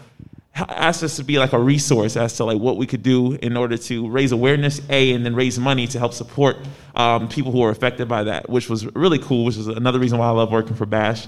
[0.55, 3.57] asked us to be like a resource as to like what we could do in
[3.57, 6.57] order to raise awareness a and then raise money to help support
[6.95, 10.17] um, people who are affected by that which was really cool which is another reason
[10.17, 11.27] why i love working for bash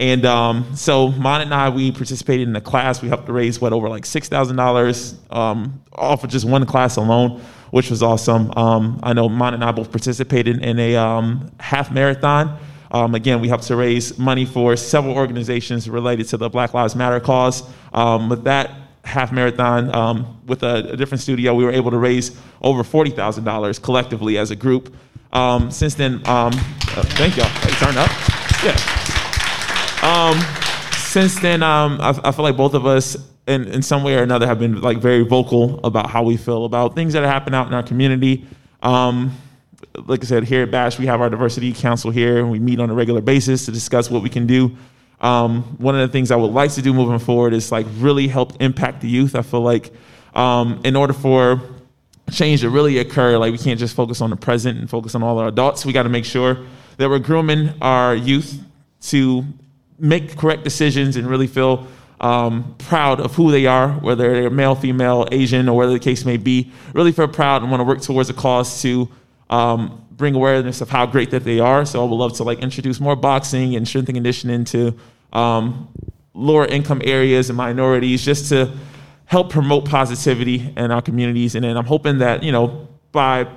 [0.00, 3.60] and um, so mon and i we participated in a class we helped to raise
[3.60, 7.40] what over like $6000 um, off of just one class alone
[7.70, 11.92] which was awesome um, i know mon and i both participated in a um, half
[11.92, 12.58] marathon
[12.92, 16.96] um, again, we helped to raise money for several organizations related to the Black Lives
[16.96, 17.62] Matter cause.
[17.94, 18.72] Um, with that
[19.04, 24.38] half marathon, with a, a, different studio, we were able to raise over $40,000 collectively
[24.38, 24.92] as a group.
[25.70, 27.46] Since then, uh, thank y'all.
[27.46, 28.10] Hey, turn up.
[28.64, 28.99] Yeah.
[30.02, 30.40] Um,
[30.94, 34.46] since then, I, I feel like both of us in, in some way or another
[34.46, 37.74] have been like very vocal about how we feel about things that happen out in
[37.74, 38.46] our community.
[38.82, 39.36] Um,
[40.06, 42.80] like I said, here at Bash, we have our diversity council here, and we meet
[42.80, 44.76] on a regular basis to discuss what we can do.
[45.20, 48.28] Um, one of the things I would like to do moving forward is like really
[48.28, 49.34] help impact the youth.
[49.34, 49.92] I feel like
[50.34, 51.60] um, in order for
[52.30, 55.22] change to really occur, like we can't just focus on the present and focus on
[55.22, 55.84] all our adults.
[55.84, 56.56] We got to make sure
[56.96, 58.62] that we're grooming our youth
[59.02, 59.44] to
[60.00, 61.86] make correct decisions and really feel
[62.20, 66.24] um, proud of who they are, whether they're male, female, Asian, or whatever the case
[66.24, 66.70] may be.
[66.92, 69.08] Really feel proud and want to work towards a cause to
[69.48, 71.84] um, bring awareness of how great that they are.
[71.84, 74.94] So I would love to like introduce more boxing and strength and conditioning to
[75.32, 75.88] um,
[76.34, 78.70] lower income areas and minorities, just to
[79.24, 81.54] help promote positivity in our communities.
[81.54, 83.48] And then I'm hoping that you know by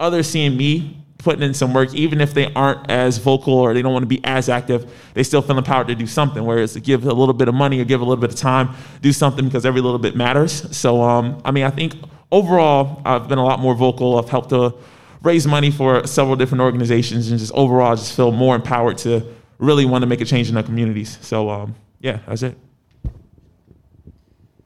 [0.00, 3.82] others seeing me putting in some work, even if they aren't as vocal or they
[3.82, 6.44] don't want to be as active, they still feel empowered to do something.
[6.44, 8.74] Whereas to give a little bit of money or give a little bit of time,
[9.02, 10.76] do something because every little bit matters.
[10.76, 11.94] So um, I mean, I think
[12.30, 14.18] overall I've been a lot more vocal.
[14.18, 14.74] I've helped to
[15.22, 19.84] raise money for several different organizations and just overall just feel more empowered to really
[19.84, 21.18] want to make a change in our communities.
[21.20, 22.56] So um, yeah, that's it.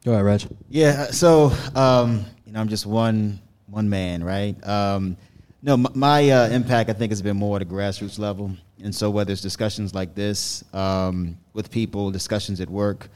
[0.05, 0.43] Go ahead, Reg.
[0.69, 4.55] Yeah, so um, you know, I'm just one one man, right?
[4.67, 5.17] Um,
[5.63, 8.51] no, my, uh, impact I think has been more at a grassroots level,
[8.83, 13.07] and so whether it's discussions like this um, with people, discussions at work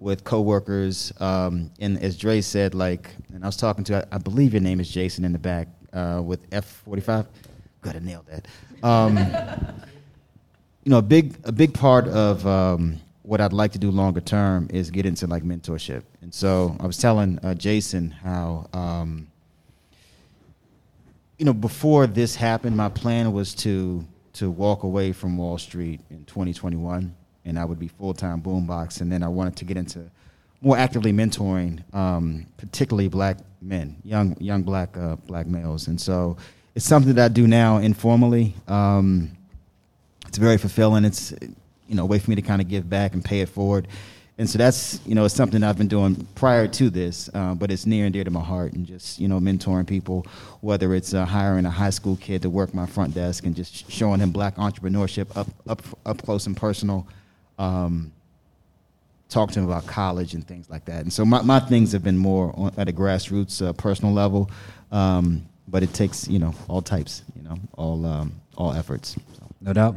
[0.00, 4.18] with coworkers, um, and as Dre said, like, and I was talking to, I, I
[4.18, 7.26] believe your name is Jason in the back uh, with F45.
[7.80, 8.48] Gotta nail that.
[8.82, 9.16] Um,
[10.84, 14.20] you know, a big a big part of um, what I'd like to do longer
[14.20, 16.02] term is get into like mentorship.
[16.20, 19.28] And so I was telling uh, Jason how, um,
[21.38, 26.00] you know, before this happened, my plan was to to walk away from Wall Street
[26.10, 27.14] in 2021,
[27.44, 29.00] and I would be full time boombox.
[29.00, 30.10] And then I wanted to get into
[30.60, 36.36] more actively mentoring, um, particularly black men, young young black uh, black males, and so
[36.74, 38.54] it's something that I do now informally.
[38.68, 39.30] Um,
[40.26, 41.04] it's very fulfilling.
[41.04, 41.32] It's
[41.88, 43.88] you know a way for me to kind of give back and pay it forward,
[44.36, 47.70] and so that's you know it's something I've been doing prior to this, uh, but
[47.70, 50.26] it's near and dear to my heart, and just you know mentoring people,
[50.60, 53.90] whether it's uh, hiring a high school kid to work my front desk and just
[53.90, 57.06] showing him black entrepreneurship up up up close and personal.
[57.58, 58.12] Um,
[59.28, 61.02] talk to him about college and things like that.
[61.02, 64.50] And so my, my things have been more on, at a grassroots, uh, personal level,
[64.92, 69.16] um, but it takes you know all types, you know, all um, all efforts.
[69.34, 69.48] So.
[69.60, 69.96] No doubt.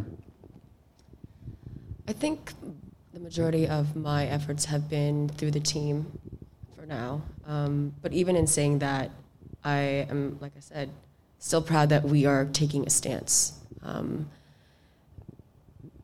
[2.08, 2.72] I think the
[3.28, 6.18] majority of my efforts have been through the team
[6.78, 7.22] for now.
[7.46, 9.12] Um, but even in saying that,
[9.66, 10.90] I am, like I said,
[11.38, 13.60] still proud that we are taking a stance.
[13.84, 14.30] Um,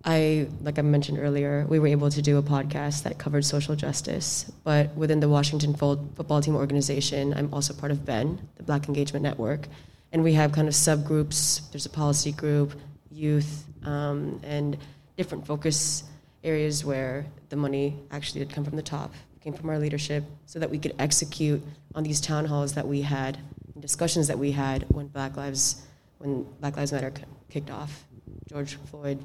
[0.04, 3.78] I, like I mentioned earlier, we were able to do a podcast that covered social
[3.78, 4.52] justice.
[4.66, 9.24] But within the Washington football team organization, I'm also part of BEN, the Black Engagement
[9.24, 9.70] Network.
[10.12, 11.72] And we have kind of subgroups.
[11.72, 12.74] There's a policy group,
[13.10, 14.78] youth, um, and
[15.16, 16.04] different focus
[16.44, 20.60] areas where the money actually did come from the top, came from our leadership, so
[20.60, 21.62] that we could execute
[21.96, 23.38] on these town halls that we had,
[23.80, 25.84] discussions that we had when Black Lives,
[26.20, 27.14] when Black Lives Matter
[27.50, 28.06] kicked off.
[28.50, 29.24] George Floyd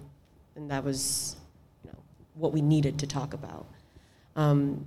[0.58, 1.36] and that was
[1.84, 1.98] you know,
[2.34, 3.66] what we needed to talk about.
[4.36, 4.86] Um,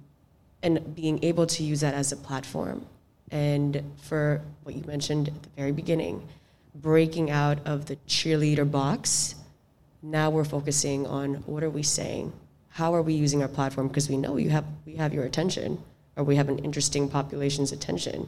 [0.62, 2.86] and being able to use that as a platform.
[3.32, 6.28] And for what you mentioned at the very beginning,
[6.76, 9.36] breaking out of the cheerleader box,
[10.02, 12.34] now we're focusing on what are we saying?
[12.70, 13.88] How are we using our platform?
[13.88, 15.82] Because we know you have, we have your attention,
[16.16, 18.28] or we have an interesting population's attention.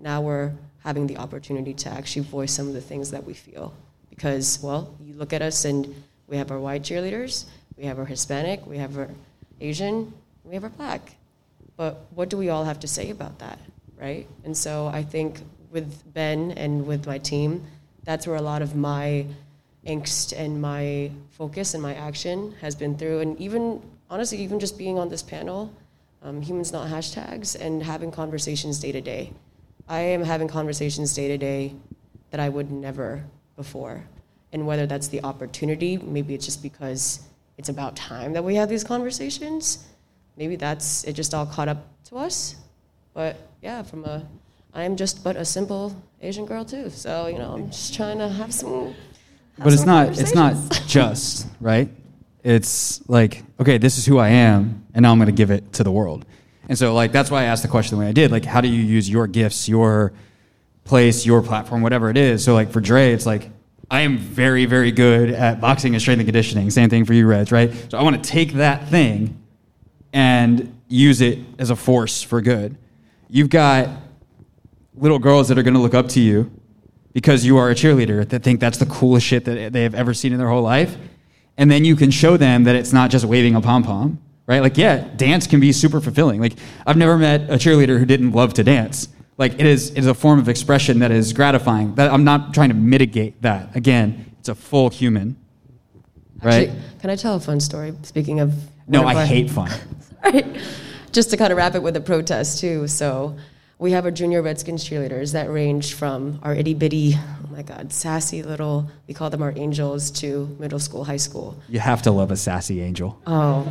[0.00, 0.52] Now we're
[0.84, 3.72] having the opportunity to actually voice some of the things that we feel.
[4.10, 5.94] Because, well, you look at us and
[6.26, 7.44] we have our white cheerleaders,
[7.76, 9.10] we have our Hispanic, we have our
[9.60, 10.12] Asian,
[10.44, 11.16] we have our black.
[11.76, 13.58] But what do we all have to say about that,
[13.98, 14.26] right?
[14.44, 15.40] And so I think
[15.70, 17.66] with Ben and with my team,
[18.04, 19.26] that's where a lot of my
[19.86, 23.20] angst and my focus and my action has been through.
[23.20, 25.72] And even, honestly, even just being on this panel,
[26.22, 29.32] um, Humans Not Hashtags, and having conversations day to day.
[29.88, 31.74] I am having conversations day to day
[32.30, 33.24] that I would never
[33.56, 34.04] before.
[34.52, 37.20] And whether that's the opportunity, maybe it's just because
[37.58, 39.86] it's about time that we have these conversations
[40.36, 42.56] maybe that's it just all caught up to us.
[43.14, 44.26] But yeah, from a
[44.74, 46.90] I am just but a simple Asian girl too.
[46.90, 48.94] So, you know, I'm just trying to have some
[49.58, 50.54] but it's not it's not
[50.86, 51.88] just, right?
[52.42, 55.84] It's like, okay, this is who I am, and now I'm gonna give it to
[55.84, 56.24] the world.
[56.68, 58.30] And so like that's why I asked the question the way I did.
[58.30, 60.12] Like, how do you use your gifts, your
[60.84, 62.44] place, your platform, whatever it is?
[62.44, 63.50] So like for Dre, it's like
[63.90, 66.70] I am very, very good at boxing and strength and conditioning.
[66.70, 67.72] Same thing for you, Reg, right?
[67.90, 69.40] So I want to take that thing
[70.12, 72.76] and use it as a force for good.
[73.28, 73.88] You've got
[74.96, 76.50] little girls that are going to look up to you
[77.16, 80.12] because you are a cheerleader that think that's the coolest shit that they have ever
[80.12, 80.98] seen in their whole life.
[81.56, 84.60] And then you can show them that it's not just waving a pom pom, right?
[84.60, 86.42] Like, yeah, dance can be super fulfilling.
[86.42, 86.52] Like,
[86.86, 89.08] I've never met a cheerleader who didn't love to dance.
[89.38, 91.94] Like, it is, it is a form of expression that is gratifying.
[91.94, 93.74] That I'm not trying to mitigate that.
[93.74, 95.38] Again, it's a full human,
[96.42, 96.68] right?
[96.68, 97.94] Actually, can I tell a fun story?
[98.02, 98.52] Speaking of
[98.86, 99.70] no, I hate fun.
[100.22, 100.44] right?
[101.12, 102.86] Just to kind of wrap it with a protest too.
[102.88, 103.38] So
[103.78, 107.92] we have our junior Redskins cheerleaders that range from our itty bitty, oh my God,
[107.92, 111.60] sassy little, we call them our angels, to middle school, high school.
[111.68, 113.20] You have to love a sassy angel.
[113.26, 113.70] Oh,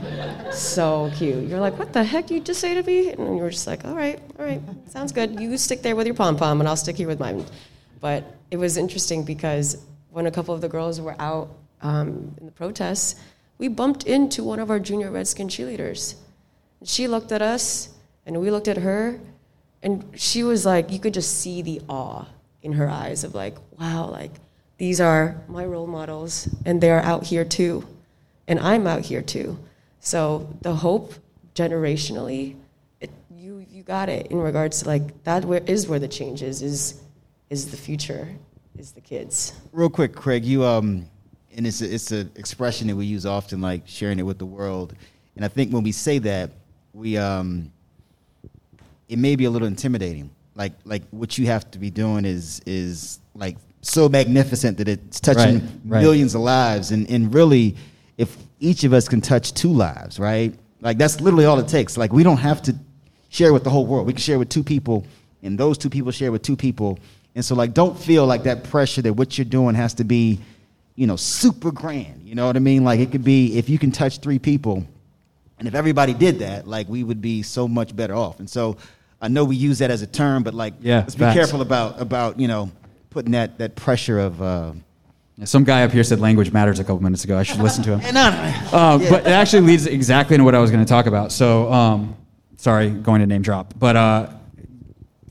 [0.52, 1.48] so cute.
[1.48, 3.14] You're like, what the heck you just say to me?
[3.14, 5.40] And you're just like, all right, all right, sounds good.
[5.40, 7.44] You stick there with your pom pom, and I'll stick here with mine.
[8.00, 11.50] But it was interesting because when a couple of the girls were out
[11.82, 13.16] um, in the protests,
[13.58, 16.16] we bumped into one of our junior Redskin cheerleaders.
[16.84, 17.90] She looked at us,
[18.28, 19.20] and we looked at her,
[19.86, 22.26] and she was like, you could just see the awe
[22.64, 24.32] in her eyes of like, wow, like
[24.78, 27.88] these are my role models, and they're out here too,
[28.48, 29.60] and I'm out here too.
[30.00, 31.14] So the hope,
[31.54, 32.56] generationally,
[33.00, 35.46] it, you you got it in regards to like that.
[35.46, 37.02] Where is where the change is is
[37.52, 38.28] is the future,
[38.78, 39.54] is the kids.
[39.72, 41.06] Real quick, Craig, you um,
[41.56, 44.48] and it's a, it's an expression that we use often, like sharing it with the
[44.48, 44.96] world.
[45.36, 46.50] And I think when we say that,
[46.92, 47.72] we um,
[49.10, 50.30] it may be a little intimidating.
[50.56, 55.20] Like like what you have to be doing is is like so magnificent that it's
[55.20, 56.02] touching Right, right.
[56.02, 56.92] millions of lives.
[56.92, 57.76] And and really,
[58.18, 60.54] if each of us can touch two lives, right?
[60.82, 61.98] Like that's literally all it takes.
[61.98, 62.76] Like we don't have to
[63.30, 64.08] share with the whole world.
[64.08, 65.06] We can share with two people,
[65.44, 67.00] and those two people share with two people.
[67.36, 70.40] And so like don't feel like that pressure that what you're doing has to be,
[70.96, 72.22] you know, super grand.
[72.24, 72.86] You know what I mean?
[72.86, 74.86] Like it could be if you can touch three people,
[75.60, 78.40] and if everybody did that, like we would be so much better off.
[78.40, 78.78] And so
[79.26, 81.36] I know we use that as a term, but like Yeah, let's be facts.
[81.36, 82.70] careful about about, you know,
[83.10, 84.72] putting that that pressure of uh
[85.44, 87.38] Some guy up here said language matters a couple minutes ago.
[87.38, 88.02] I should listen to him.
[88.16, 91.32] I- Um, But it actually leads exactly into what I was going to talk about.
[91.32, 92.16] So, um,
[92.58, 93.74] sorry, going to name drop.
[93.80, 94.30] But uh,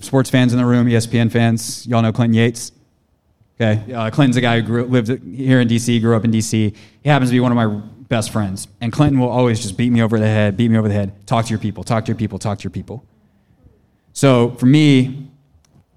[0.01, 2.73] sports fans in the room, ESPN fans, y'all know Clinton Yates.
[3.61, 6.75] Okay, uh, Clinton's a guy who grew, lived here in D.C., grew up in D.C.
[7.03, 7.69] He happens to be one of my
[8.09, 10.89] best friends, and Clinton will always just beat me over the head, beat me over
[10.89, 11.25] the head.
[11.27, 13.05] Talk to your people, talk to your people, talk to your people.
[14.15, 15.29] So for me,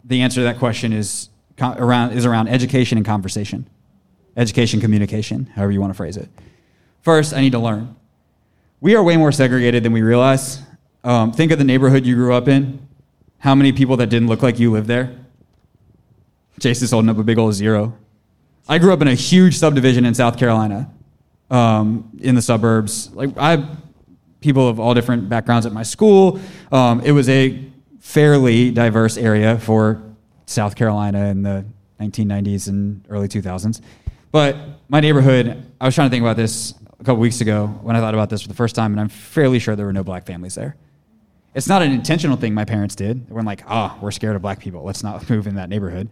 [0.03, 1.29] the answer to that question is
[1.61, 3.69] around is around education and conversation,
[4.35, 6.27] education, communication, however you want to phrase it.
[7.01, 7.95] First, I need to learn.
[8.81, 10.61] We are way more segregated than we realize.
[11.03, 12.85] Um, think of the neighborhood you grew up in.
[13.37, 15.15] How many people that didn't look like you lived there?
[16.59, 17.95] Chase is holding up a big old zero.
[18.67, 20.89] I grew up in a huge subdivision in South Carolina,
[21.51, 23.11] um, in the suburbs.
[23.13, 23.63] Like I
[24.41, 26.39] people of all different backgrounds at my school.
[26.71, 27.67] Um, it was a
[28.07, 30.01] fairly diverse area for
[30.45, 31.65] South Carolina in the
[31.99, 33.81] 1990s and early 2000s.
[34.31, 34.55] But
[34.87, 37.99] my neighborhood, I was trying to think about this a couple weeks ago when I
[37.99, 40.25] thought about this for the first time, and I'm fairly sure there were no black
[40.25, 40.77] families there.
[41.53, 43.27] It's not an intentional thing my parents did.
[43.27, 44.83] They weren't like, ah, we're scared of black people.
[44.83, 46.07] Let's not move in that neighborhood.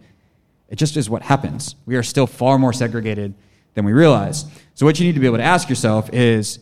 [0.68, 1.76] It just is what happens.
[1.86, 3.34] We are still far more segregated
[3.72, 4.44] than we realize.
[4.74, 6.58] So, what you need to be able to ask yourself is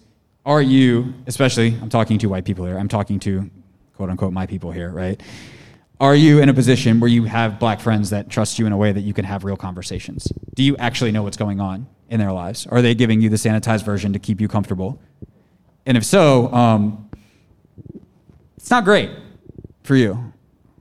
[0.46, 3.50] are you, especially, I'm talking to white people here, I'm talking to
[3.96, 5.20] quote unquote my people here, right?
[6.00, 8.76] Are you in a position where you have black friends that trust you in a
[8.76, 10.26] way that you can have real conversations?
[10.54, 12.66] Do you actually know what's going on in their lives?
[12.66, 15.00] Are they giving you the sanitized version to keep you comfortable?
[15.86, 17.10] And if so, um,
[18.56, 19.10] it's not great
[19.84, 20.32] for you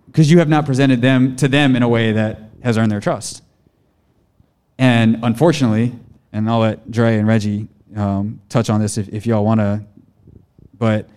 [0.08, 3.00] because you have not presented them to them in a way that has earned their
[3.00, 3.44] trust.
[4.78, 5.94] And unfortunately,
[6.32, 9.84] and I'll let Dre and Reggie um, touch on this if, if y'all want to,
[10.78, 11.10] but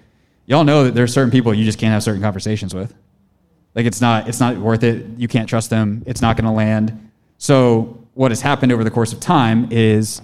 [0.47, 2.95] y'all know that there's certain people you just can't have certain conversations with.
[3.75, 5.05] Like it's not it's not worth it.
[5.19, 6.03] You can't trust them.
[6.07, 7.11] It's not going to land.
[7.39, 10.23] So what has happened over the course of time is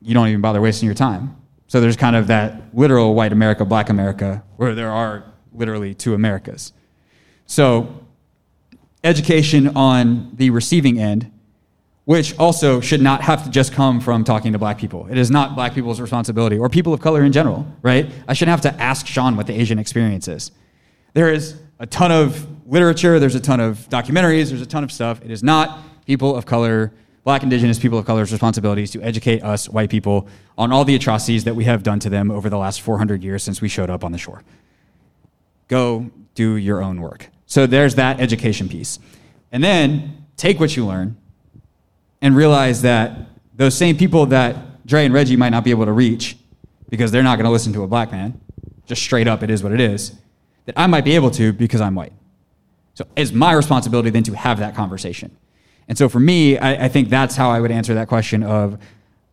[0.00, 1.36] you don't even bother wasting your time.
[1.66, 6.14] So there's kind of that literal white America, black America, where there are literally two
[6.14, 6.72] Americas.
[7.46, 8.06] So
[9.02, 11.32] education on the receiving end
[12.04, 15.06] which also should not have to just come from talking to black people.
[15.10, 18.10] It is not black people's responsibility or people of color in general, right?
[18.28, 20.50] I shouldn't have to ask Sean what the Asian experience is.
[21.14, 24.92] There is a ton of literature, there's a ton of documentaries, there's a ton of
[24.92, 25.22] stuff.
[25.24, 26.92] It is not people of color,
[27.24, 30.28] black, indigenous people of color's responsibilities to educate us, white people,
[30.58, 33.42] on all the atrocities that we have done to them over the last 400 years
[33.42, 34.42] since we showed up on the shore.
[35.68, 37.30] Go do your own work.
[37.46, 38.98] So there's that education piece.
[39.52, 41.16] And then take what you learn
[42.24, 43.18] and realize that
[43.54, 46.38] those same people that Dre and Reggie might not be able to reach
[46.88, 48.40] because they're not going to listen to a black man,
[48.86, 50.14] just straight up, it is what it is,
[50.64, 52.14] that I might be able to because I'm white.
[52.94, 55.36] So it's my responsibility then to have that conversation.
[55.86, 58.78] And so for me, I, I, think that's how I would answer that question of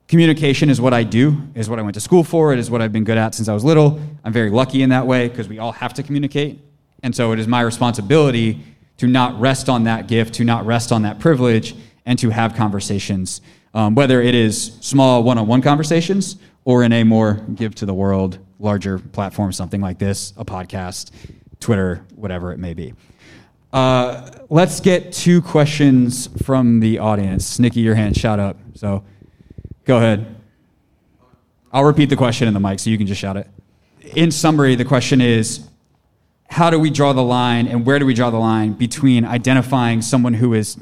[0.10, 2.82] communication is what I do, is what I went to school for, it is what
[2.82, 4.02] I've been good at since I was little.
[4.26, 6.60] I'm very lucky in that way because we all have to communicate.
[7.04, 8.60] And so it is my responsibility
[8.98, 11.74] to not rest on that gift, to not rest on that privilege,
[12.06, 13.42] and to have conversations,
[13.74, 17.86] um, whether it is small one on one conversations or in a more give to
[17.86, 21.12] the world, larger platform, something like this, a podcast,
[21.60, 22.94] Twitter, whatever it may be.
[23.74, 27.58] Uh, let's get two questions from the audience.
[27.58, 28.58] Nikki, your hand shot up.
[28.76, 29.04] So
[29.86, 30.36] go ahead.
[31.72, 33.48] I'll repeat the question in the mic so you can just shout it.
[34.16, 35.68] In summary, the question is
[36.50, 40.02] how do we draw the line and where do we draw the line between identifying
[40.02, 40.78] someone who is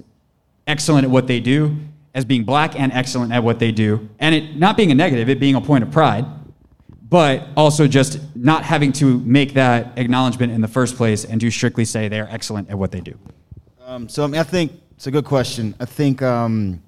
[0.69, 1.75] excellent at what they do
[2.13, 4.09] as being black and excellent at what they do.
[4.19, 6.25] And it not being a negative, it being a point of pride,
[7.09, 11.49] but also just not having to make that acknowledgement in the first place and to
[11.49, 13.17] strictly say they are excellent at what they do.
[13.83, 15.73] Um, so I, mean, I think it's a good question.
[15.79, 16.81] I think um,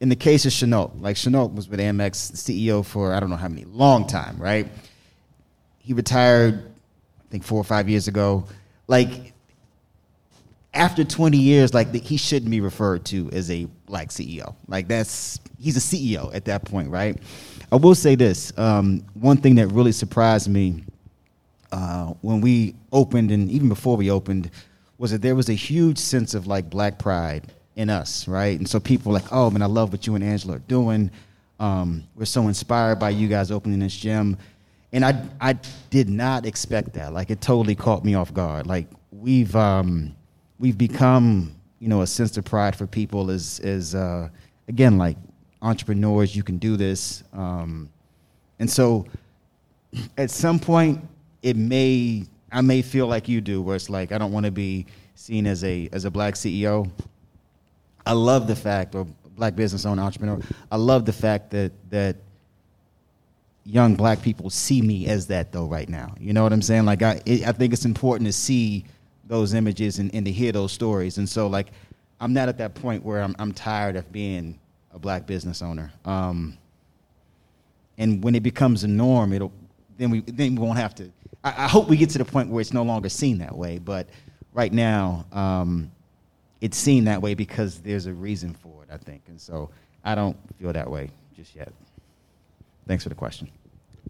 [0.00, 3.36] in the case of Chenault, like Chenault was with Amex CEO for I don't know
[3.36, 4.68] how many, long time, right?
[5.78, 6.64] He retired,
[7.20, 8.46] I think four or five years ago.
[8.88, 9.32] Like
[10.76, 14.54] after 20 years, like the, he shouldn't be referred to as a black CEO.
[14.68, 17.16] Like that's he's a CEO at that point, right?
[17.72, 20.84] I will say this: um, one thing that really surprised me
[21.72, 24.50] uh, when we opened, and even before we opened,
[24.98, 28.58] was that there was a huge sense of like black pride in us, right?
[28.58, 31.10] And so people were like, "Oh man, I love what you and Angela are doing.
[31.58, 34.36] Um, we're so inspired by you guys opening this gym."
[34.92, 35.54] And I I
[35.90, 37.12] did not expect that.
[37.12, 38.66] Like it totally caught me off guard.
[38.66, 40.14] Like we've um,
[40.58, 44.28] we've become you know a sense of pride for people is as uh,
[44.68, 45.16] again like
[45.62, 47.88] entrepreneurs you can do this um,
[48.58, 49.06] and so
[50.18, 51.00] at some point
[51.42, 54.52] it may i may feel like you do where it's like i don't want to
[54.52, 56.88] be seen as a as a black ceo
[58.04, 59.06] i love the fact or
[59.36, 60.40] black business owner entrepreneur
[60.70, 62.16] i love the fact that that
[63.66, 66.14] young black people see me as that though right now.
[66.20, 66.84] You know what i'm saying?
[66.84, 68.84] Like i it, i think it's important to see
[69.26, 71.18] those images and, and to hear those stories.
[71.18, 71.68] And so, like,
[72.20, 74.58] I'm not at that point where I'm, I'm tired of being
[74.92, 75.92] a black business owner.
[76.04, 76.56] Um,
[77.98, 79.52] and when it becomes a norm, it'll
[79.98, 81.10] then we then we won't have to.
[81.42, 83.78] I, I, hope we get to the point where it's no longer seen that way.
[83.78, 84.08] But
[84.52, 85.90] right now, um,
[86.60, 88.90] it's seen that way because there's a reason for it.
[88.92, 89.70] I think, and so
[90.04, 91.72] I don't feel that way just yet.
[92.86, 93.48] Thanks for the question.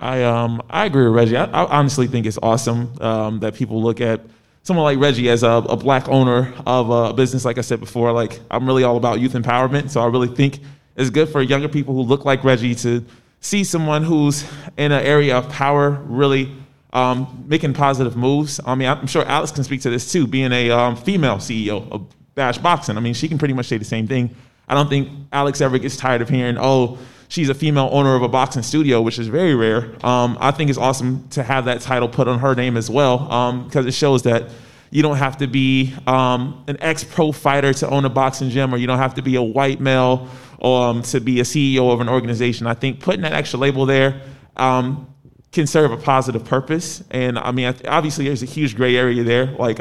[0.01, 1.37] I um I agree with Reggie.
[1.37, 4.21] I, I honestly think it's awesome um, that people look at
[4.67, 8.11] someone like Reggie as a, a, black owner of a business, like I said before,
[8.11, 9.91] like I'm really all about youth empowerment.
[9.91, 10.59] So I really think
[10.97, 13.05] it's good for younger people who look like Reggie to
[13.39, 14.45] see someone who's
[14.77, 16.53] in an area of power really
[16.93, 18.59] um, making positive moves.
[18.67, 21.89] I mean, I'm sure Alex can speak to this too, being a um, female CEO
[21.93, 22.97] of Bash Boxing.
[22.97, 24.35] I mean, she can pretty much say the same thing.
[24.67, 28.23] I don't think Alex ever gets tired of hearing, oh, she's a female owner of
[28.23, 29.95] a boxing studio, which is very rare.
[30.05, 33.19] Um, I think it's awesome to have that title put on her name as well
[33.65, 34.51] because um, it shows that
[34.91, 38.77] you don't have to be um, an ex-pro fighter to own a boxing gym, or
[38.77, 40.29] you don't have to be a white male
[40.63, 42.67] um, to be a CEO of an organization.
[42.67, 44.23] I think putting that extra label there,
[44.57, 45.13] um,
[45.57, 47.03] can serve a positive purpose.
[47.11, 49.47] And I mean, obviously, there's a huge gray area there.
[49.47, 49.81] Like,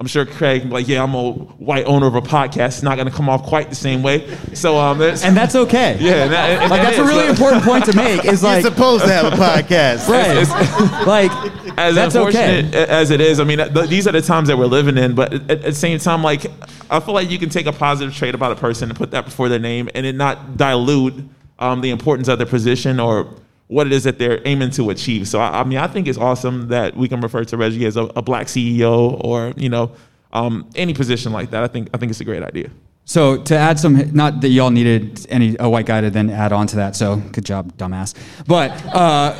[0.00, 2.68] I'm sure Craig, like, yeah, I'm a white owner of a podcast.
[2.68, 4.34] It's not going to come off quite the same way.
[4.54, 5.98] So, um, and that's okay.
[6.00, 8.24] Yeah, and that, and like that's a really important point to make.
[8.24, 10.08] Is like you're supposed to have a podcast,
[11.02, 11.06] right?
[11.06, 11.30] like
[11.76, 12.86] as that's unfortunate okay.
[12.86, 13.40] as it is.
[13.40, 15.14] I mean, th- these are the times that we're living in.
[15.14, 16.46] But at, at the same time, like,
[16.88, 19.26] I feel like you can take a positive trait about a person and put that
[19.26, 21.22] before their name, and it not dilute
[21.58, 23.28] um, the importance of their position or
[23.70, 25.28] what it is that they're aiming to achieve.
[25.28, 27.96] So I, I mean, I think it's awesome that we can refer to Reggie as
[27.96, 29.92] a, a black CEO or you know
[30.32, 31.62] um, any position like that.
[31.62, 32.70] I think I think it's a great idea.
[33.04, 36.52] So to add some, not that y'all needed any a white guy to then add
[36.52, 36.96] on to that.
[36.96, 38.14] So good job, dumbass.
[38.46, 39.34] But uh,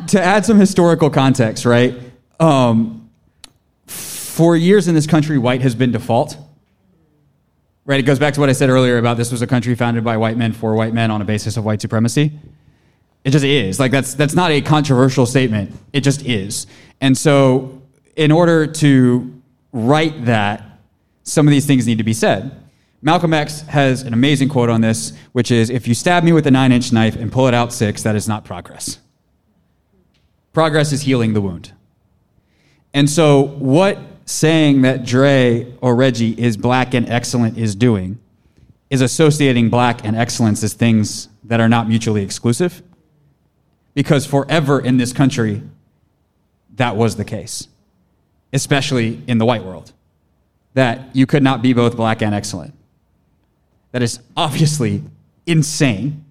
[0.08, 1.94] to add some historical context, right?
[2.38, 3.10] Um,
[3.86, 6.36] for years in this country, white has been default.
[7.84, 8.00] Right.
[8.00, 10.16] It goes back to what I said earlier about this was a country founded by
[10.16, 12.32] white men for white men on a basis of white supremacy.
[13.24, 13.78] It just is.
[13.78, 15.72] Like that's that's not a controversial statement.
[15.92, 16.66] It just is.
[17.00, 17.82] And so
[18.16, 19.42] in order to
[19.72, 20.64] write that,
[21.22, 22.56] some of these things need to be said.
[23.02, 26.46] Malcolm X has an amazing quote on this, which is if you stab me with
[26.46, 28.98] a nine inch knife and pull it out six, that is not progress.
[30.52, 31.72] Progress is healing the wound.
[32.92, 38.18] And so, what saying that Dre or Reggie is black and excellent is doing
[38.90, 42.82] is associating black and excellence as things that are not mutually exclusive
[44.00, 45.60] because forever in this country,
[46.76, 47.68] that was the case,
[48.50, 49.92] especially in the white world,
[50.72, 52.72] that you could not be both black and excellent.
[53.92, 55.02] That is obviously
[55.44, 56.24] insane.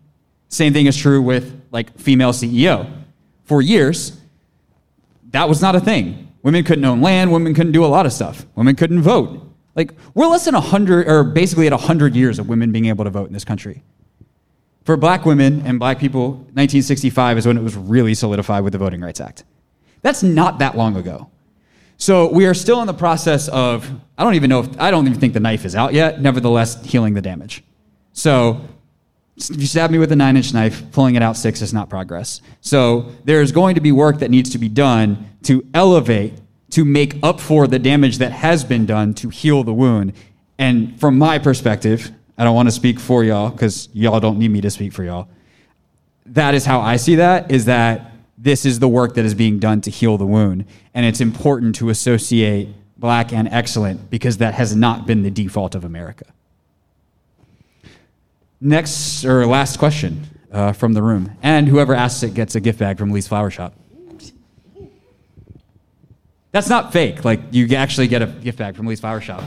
[0.48, 2.92] Same thing is true with like female CEO.
[3.44, 4.20] For years,
[5.30, 6.28] that was not a thing.
[6.42, 8.48] Women couldn't own land, women couldn't do a lot of stuff.
[8.56, 9.48] Women couldn't vote.
[9.76, 13.12] Like we're less than 100 or basically at 100 years of women being able to
[13.12, 13.84] vote in this country.
[14.90, 18.80] For black women and black people, 1965 is when it was really solidified with the
[18.80, 19.44] Voting Rights Act.
[20.02, 21.30] That's not that long ago.
[21.98, 23.88] So we are still in the process of,
[24.18, 26.84] I don't even know if, I don't even think the knife is out yet, nevertheless,
[26.84, 27.64] healing the damage.
[28.14, 28.62] So
[29.38, 31.88] if you stab me with a nine inch knife, pulling it out six is not
[31.88, 32.42] progress.
[32.62, 36.34] So there's going to be work that needs to be done to elevate,
[36.72, 40.14] to make up for the damage that has been done to heal the wound.
[40.58, 44.50] And from my perspective, I don't want to speak for y'all because y'all don't need
[44.50, 45.28] me to speak for y'all.
[46.26, 49.60] That is how I see that, is that this is the work that is being
[49.60, 50.64] done to heal the wound.
[50.94, 55.76] And it's important to associate black and excellent because that has not been the default
[55.76, 56.26] of America.
[58.62, 61.38] Next or last question uh, from the room.
[61.44, 63.74] And whoever asks it gets a gift bag from Lee's Flower Shop.
[66.52, 67.26] That's not fake.
[67.26, 69.44] Like, you actually get a gift bag from Lee's Flower Shop.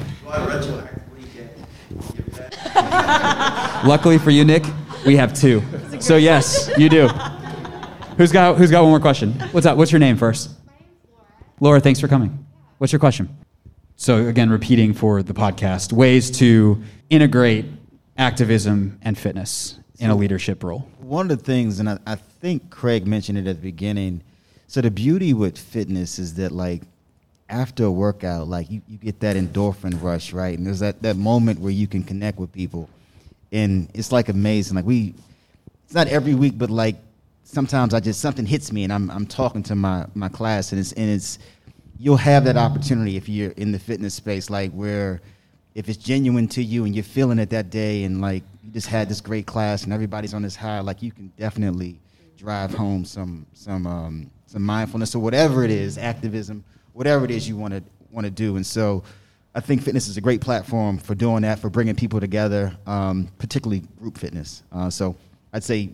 [3.85, 4.65] Luckily for you, Nick,
[5.05, 5.63] we have two.
[6.01, 7.09] So yes, you do.
[8.17, 9.33] Who's got Who's got one more question?
[9.53, 9.77] What's up?
[9.77, 10.51] What's your name first?
[11.61, 12.47] Laura, thanks for coming.
[12.79, 13.37] What's your question?
[13.97, 17.67] So again, repeating for the podcast, ways to integrate
[18.17, 20.89] activism and fitness in a leadership role.
[20.99, 24.23] One of the things, and I, I think Craig mentioned it at the beginning.
[24.67, 26.83] So the beauty with fitness is that like
[27.53, 30.57] after a workout, like you, you get that endorphin rush, right?
[30.57, 32.89] And there's that, that moment where you can connect with people.
[33.53, 34.75] And it's like amazing.
[34.75, 35.15] Like we
[35.85, 36.97] it's not every week, but like
[37.45, 40.81] sometimes I just something hits me and I'm I'm talking to my, my class and
[40.81, 41.39] it's and it's
[41.99, 45.21] you'll have that opportunity if you're in the fitness space, like where
[45.75, 48.87] if it's genuine to you and you're feeling it that day and like you just
[48.87, 52.01] had this great class and everybody's on this high, like you can definitely
[52.39, 57.49] drive home some some um, some mindfulness or whatever it is, activism whatever it is
[57.49, 58.57] you want to want to do.
[58.57, 59.03] And so,
[59.55, 63.29] I think fitness is a great platform for doing that, for bringing people together, um,
[63.39, 64.63] particularly group fitness.
[64.73, 65.17] Uh, so,
[65.53, 65.91] I'd say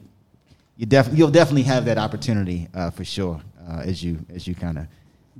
[0.76, 4.54] you def- you'll definitely have that opportunity uh, for sure uh, as you as you
[4.54, 4.86] kind of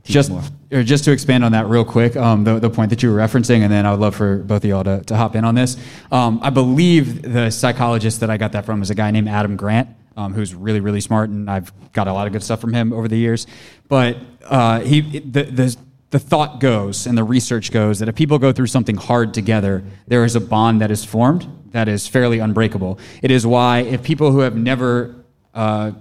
[0.04, 0.30] just
[0.72, 3.18] or just to expand on that real quick, um, the, the point that you were
[3.18, 5.54] referencing, and then I would love for both of y'all to, to hop in on
[5.54, 5.76] this.
[6.10, 9.56] Um, I believe the psychologist that I got that from is a guy named Adam
[9.56, 12.74] Grant um, who's really really smart, and I've got a lot of good stuff from
[12.74, 13.46] him over the years.
[13.88, 15.76] But uh, he the, the
[16.10, 19.84] the thought goes and the research goes that if people go through something hard together,
[20.06, 22.98] there is a bond that is formed that is fairly unbreakable.
[23.22, 25.14] It is why if people who have never
[25.54, 25.92] uh,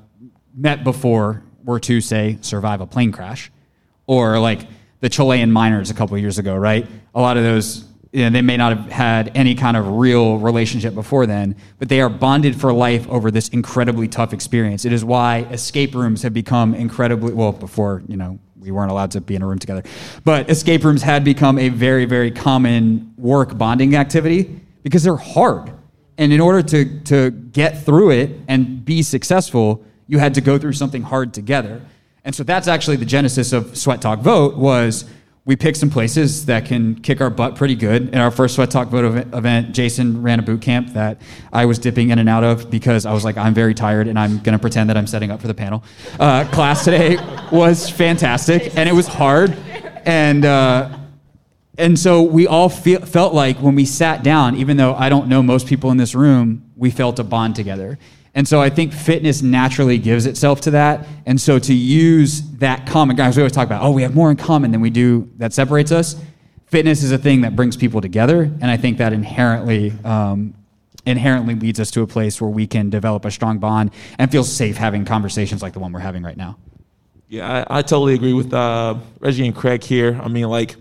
[0.56, 3.52] met before were to say survive a plane crash,
[4.06, 4.61] or like
[5.02, 6.88] the Chilean miners a couple years ago, right?
[7.14, 7.85] A lot of those
[8.18, 11.88] you know, they may not have had any kind of real relationship before then, but
[11.88, 14.85] they are bonded for life over this incredibly tough experience.
[14.85, 19.11] It is why escape rooms have become incredibly well before you know we weren't allowed
[19.11, 19.84] to be in a room together,
[20.23, 25.72] but escape rooms had become a very very common work bonding activity because they're hard,
[26.18, 30.57] and in order to to get through it and be successful, You had to go
[30.57, 31.81] through something hard together.
[32.23, 35.06] And so that's actually the genesis of Sweat Talk Vote was
[35.48, 38.10] we picked some places that can kick our butt pretty good.
[38.10, 41.22] In our first Sweat Talk Vote event, Jason ran a boot camp that
[41.53, 44.19] I was dipping in and out of because I was like, I'm very tired and
[44.19, 45.86] I'm going to pretend that I'm setting up for the panel.
[46.19, 47.15] Uh, class today
[47.49, 49.52] was fantastic and it was hard.
[50.06, 50.99] And, uh,
[51.78, 55.30] and so we all feel, felt like when we sat down, even though I don't
[55.30, 57.98] know most people in this room, we felt a bond together.
[58.38, 61.08] And so I think fitness naturally gives itself to that.
[61.26, 64.30] And so to use that common, guys, we always talk about, oh, we have more
[64.30, 66.16] in common than we do that separates us.
[66.68, 68.44] Fitness is a thing that brings people together.
[68.44, 70.54] And I think that inherently, um,
[71.04, 73.90] inherently leads us to a place where we can develop a strong bond
[74.20, 76.60] and feel safe having conversations like the one we're having right now.
[77.30, 80.20] Yeah, I, I totally agree with uh, Reggie and Craig here.
[80.22, 80.76] I mean, like,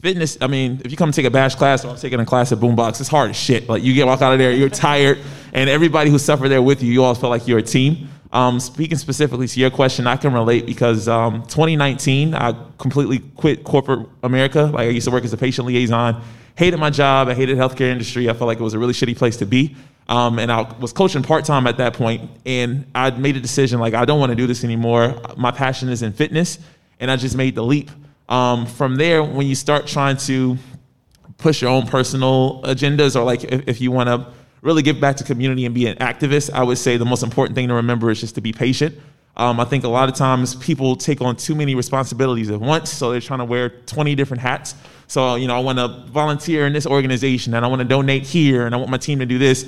[0.00, 2.52] fitness, I mean, if you come take a bash class or I'm taking a class
[2.52, 3.68] at Boombox, it's hard as shit.
[3.68, 5.18] Like you get walk out of there, you're tired,
[5.52, 8.08] and everybody who suffered there with you, you all feel like you're a team.
[8.30, 13.64] Um, speaking specifically to your question, I can relate because um, 2019, I completely quit
[13.64, 14.64] corporate America.
[14.64, 16.22] Like I used to work as a patient liaison,
[16.54, 18.28] hated my job, I hated healthcare industry.
[18.28, 19.76] I felt like it was a really shitty place to be.
[20.08, 23.78] Um, and I was coaching part time at that point, and I made a decision
[23.78, 25.20] like I don't want to do this anymore.
[25.36, 26.58] My passion is in fitness,
[26.98, 27.90] and I just made the leap.
[28.28, 30.58] Um, from there, when you start trying to
[31.38, 35.16] push your own personal agendas, or like if, if you want to really give back
[35.16, 38.10] to community and be an activist, I would say the most important thing to remember
[38.10, 38.98] is just to be patient.
[39.36, 42.90] Um, I think a lot of times people take on too many responsibilities at once,
[42.90, 44.74] so they're trying to wear 20 different hats.
[45.06, 48.24] So, you know, I want to volunteer in this organization and I want to donate
[48.24, 49.64] here and I want my team to do this.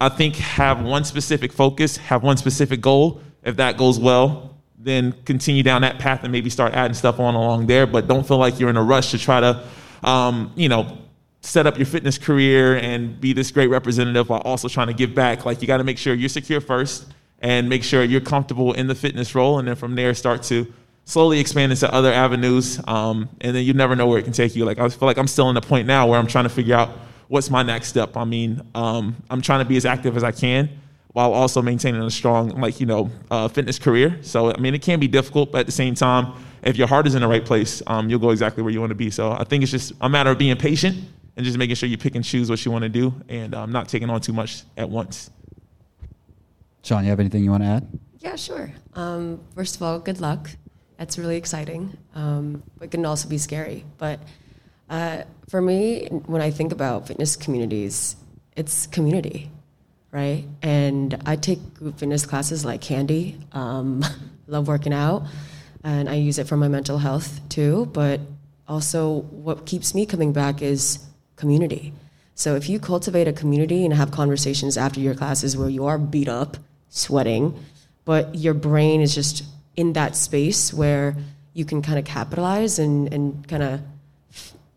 [0.00, 3.22] I think have one specific focus, have one specific goal.
[3.42, 7.34] If that goes well, then continue down that path and maybe start adding stuff on
[7.34, 7.86] along there.
[7.86, 9.62] But don't feel like you're in a rush to try to,
[10.02, 10.98] um, you know,
[11.40, 15.14] set up your fitness career and be this great representative while also trying to give
[15.14, 15.44] back.
[15.44, 17.06] Like you got to make sure you're secure first
[17.40, 20.72] and make sure you're comfortable in the fitness role, and then from there start to
[21.04, 22.80] slowly expand into other avenues.
[22.88, 24.64] Um, and then you never know where it can take you.
[24.64, 26.74] Like I feel like I'm still in the point now where I'm trying to figure
[26.74, 26.90] out
[27.28, 28.16] what's my next step.
[28.16, 30.68] I mean, um, I'm trying to be as active as I can
[31.16, 34.18] while also maintaining a strong, like, you know, uh, fitness career.
[34.20, 37.06] So, I mean, it can be difficult, but at the same time, if your heart
[37.06, 39.08] is in the right place, um, you'll go exactly where you want to be.
[39.08, 40.94] So I think it's just a matter of being patient
[41.34, 43.72] and just making sure you pick and choose what you want to do and um,
[43.72, 45.30] not taking on too much at once.
[46.82, 47.98] Sean, you have anything you want to add?
[48.18, 48.70] Yeah, sure.
[48.92, 50.50] Um, first of all, good luck.
[50.98, 51.96] That's really exciting.
[52.14, 53.86] Um, but it can also be scary.
[53.96, 54.20] But
[54.90, 58.16] uh, for me, when I think about fitness communities,
[58.54, 59.50] it's community
[60.10, 60.44] right?
[60.62, 63.38] And I take group fitness classes like candy.
[63.52, 64.04] Um,
[64.46, 65.24] love working out,
[65.82, 67.86] and I use it for my mental health too.
[67.92, 68.20] But
[68.68, 71.04] also, what keeps me coming back is
[71.36, 71.92] community.
[72.34, 75.98] So if you cultivate a community and have conversations after your classes where you are
[75.98, 76.58] beat up,
[76.90, 77.58] sweating,
[78.04, 79.42] but your brain is just
[79.74, 81.16] in that space where
[81.54, 83.80] you can kind of capitalize and, and kind of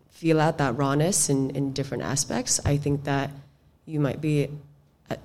[0.08, 3.30] feel out that rawness in, in different aspects, I think that
[3.86, 4.48] you might be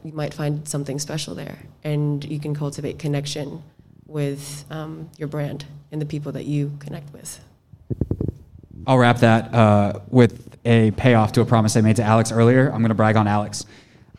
[0.04, 3.64] you might find something special there, and you can cultivate connection
[4.08, 7.40] with um, your brand and the people that you connect with.
[8.88, 12.68] I'll wrap that uh, with a payoff to a promise I made to Alex earlier.
[12.68, 13.66] I'm going to brag on Alex.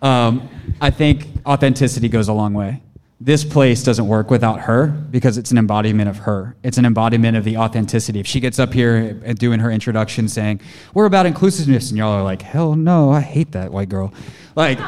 [0.03, 0.49] Um,
[0.81, 2.83] I think authenticity goes a long way.
[3.19, 6.55] This place doesn't work without her because it's an embodiment of her.
[6.63, 8.21] It's an embodiment of the authenticity.
[8.21, 10.61] If she gets up here and doing her introduction saying,
[10.93, 14.13] We're about inclusiveness, and y'all are like, Hell no, I hate that white girl.
[14.55, 14.79] Like,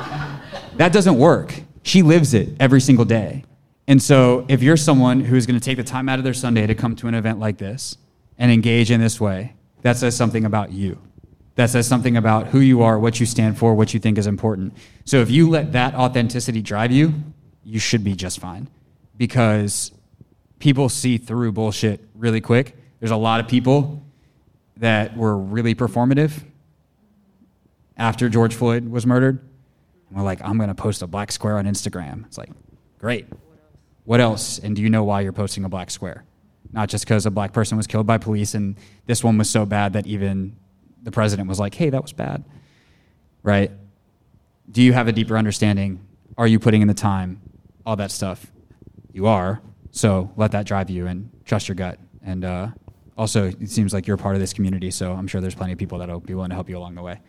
[0.78, 1.60] that doesn't work.
[1.82, 3.44] She lives it every single day.
[3.88, 6.66] And so, if you're someone who's going to take the time out of their Sunday
[6.66, 7.96] to come to an event like this
[8.36, 11.00] and engage in this way, that says something about you.
[11.56, 14.26] That says something about who you are, what you stand for, what you think is
[14.26, 14.76] important.
[15.04, 17.14] So, if you let that authenticity drive you,
[17.64, 18.68] you should be just fine
[19.16, 19.90] because
[20.58, 22.76] people see through bullshit really quick.
[23.00, 24.02] There's a lot of people
[24.76, 26.44] that were really performative
[27.96, 29.40] after George Floyd was murdered
[30.10, 32.24] we're like, I'm going to post a black square on Instagram.
[32.26, 32.50] It's like,
[32.98, 33.26] great.
[34.04, 34.58] What else?
[34.58, 36.24] And do you know why you're posting a black square?
[36.72, 38.76] Not just because a black person was killed by police and
[39.06, 40.56] this one was so bad that even
[41.02, 42.44] the president was like, hey, that was bad.
[43.42, 43.70] Right?
[44.70, 46.00] Do you have a deeper understanding?
[46.36, 47.40] Are you putting in the time?
[47.86, 48.46] All that stuff.
[49.12, 49.60] You are.
[49.90, 51.98] So let that drive you and trust your gut.
[52.22, 52.68] And uh,
[53.16, 55.78] also, it seems like you're part of this community, so I'm sure there's plenty of
[55.78, 57.20] people that'll be willing to help you along the way.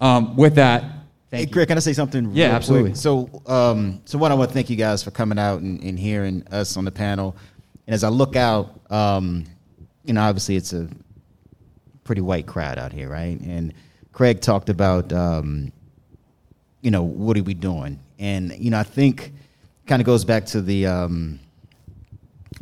[0.00, 0.84] Um, with that,
[1.30, 2.32] Thank hey, Greg, can I say something?
[2.32, 2.90] Yeah, absolutely.
[2.90, 2.96] Quick?
[2.96, 5.98] So, um, so one, I want to thank you guys for coming out and, and
[5.98, 7.36] hearing us on the panel.
[7.86, 9.44] And as I look out, um,
[10.04, 10.88] you know, obviously it's a
[12.02, 13.38] pretty white crowd out here, right?
[13.40, 13.72] And
[14.12, 15.72] Craig talked about, um,
[16.80, 18.00] you know, what are we doing?
[18.18, 19.32] And you know, I think
[19.86, 21.38] kind of goes back to the um,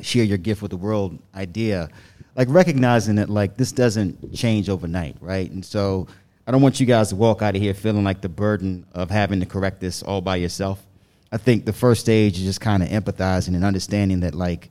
[0.00, 1.88] share your gift with the world idea,
[2.36, 5.50] like recognizing that like this doesn't change overnight, right?
[5.50, 6.06] And so
[6.48, 9.10] I don't want you guys to walk out of here feeling like the burden of
[9.10, 10.82] having to correct this all by yourself.
[11.30, 14.70] I think the first stage is just kind of empathizing and understanding that like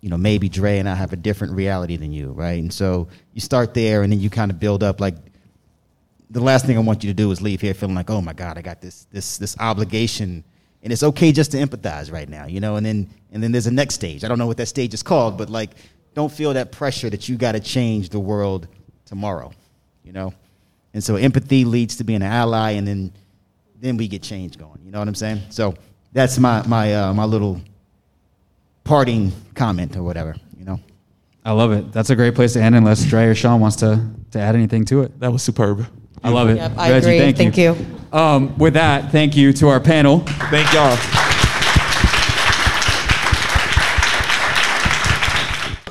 [0.00, 2.60] you know, maybe Dre and I have a different reality than you, right?
[2.60, 5.14] And so you start there and then you kind of build up like
[6.30, 8.32] the last thing I want you to do is leave here feeling like, oh my
[8.32, 10.42] God, I got this this this obligation.
[10.82, 13.68] And it's okay just to empathize right now, you know, and then and then there's
[13.68, 14.24] a next stage.
[14.24, 15.70] I don't know what that stage is called, but like
[16.14, 18.66] don't feel that pressure that you gotta change the world
[19.04, 19.52] tomorrow,
[20.02, 20.34] you know?
[20.96, 23.12] And so empathy leads to being an ally and then
[23.78, 24.80] then we get change going.
[24.82, 25.42] You know what I'm saying?
[25.50, 25.74] So
[26.14, 27.60] that's my my uh, my little
[28.82, 30.80] parting comment or whatever, you know.
[31.44, 31.92] I love it.
[31.92, 34.86] That's a great place to end unless Dre or Sean wants to, to add anything
[34.86, 35.20] to it.
[35.20, 35.86] That was superb.
[36.24, 36.56] I love it.
[36.56, 37.18] Yep, I agree.
[37.18, 37.74] Thank, Thank you.
[37.74, 38.18] you.
[38.18, 40.20] Um, with that, thank you to our panel.
[40.20, 40.96] Thank y'all.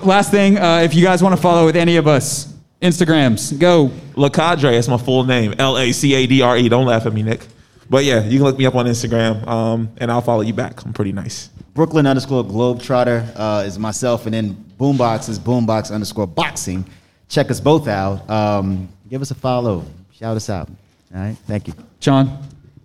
[0.03, 3.87] Last thing, uh, if you guys want to follow with any of us, Instagrams, go.
[4.15, 5.55] Lacadre, that's my full name.
[5.57, 6.69] L A C A D R E.
[6.69, 7.45] Don't laugh at me, Nick.
[7.89, 10.83] But yeah, you can look me up on Instagram, um, and I'll follow you back.
[10.85, 11.49] I'm pretty nice.
[11.73, 16.85] Brooklyn underscore Globetrotter uh, is myself, and then Boombox is Boombox underscore Boxing.
[17.29, 18.27] Check us both out.
[18.29, 19.85] Um, give us a follow.
[20.13, 20.69] Shout us out.
[21.13, 21.37] All right.
[21.47, 21.73] Thank you.
[21.99, 22.39] Sean.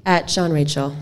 [0.05, 0.95] At Sean Rachel.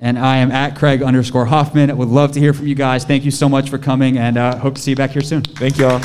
[0.00, 1.90] And I am at Craig underscore Hoffman.
[1.90, 3.04] I would love to hear from you guys.
[3.04, 5.42] Thank you so much for coming, and uh, hope to see you back here soon.
[5.42, 6.00] Thank y'all.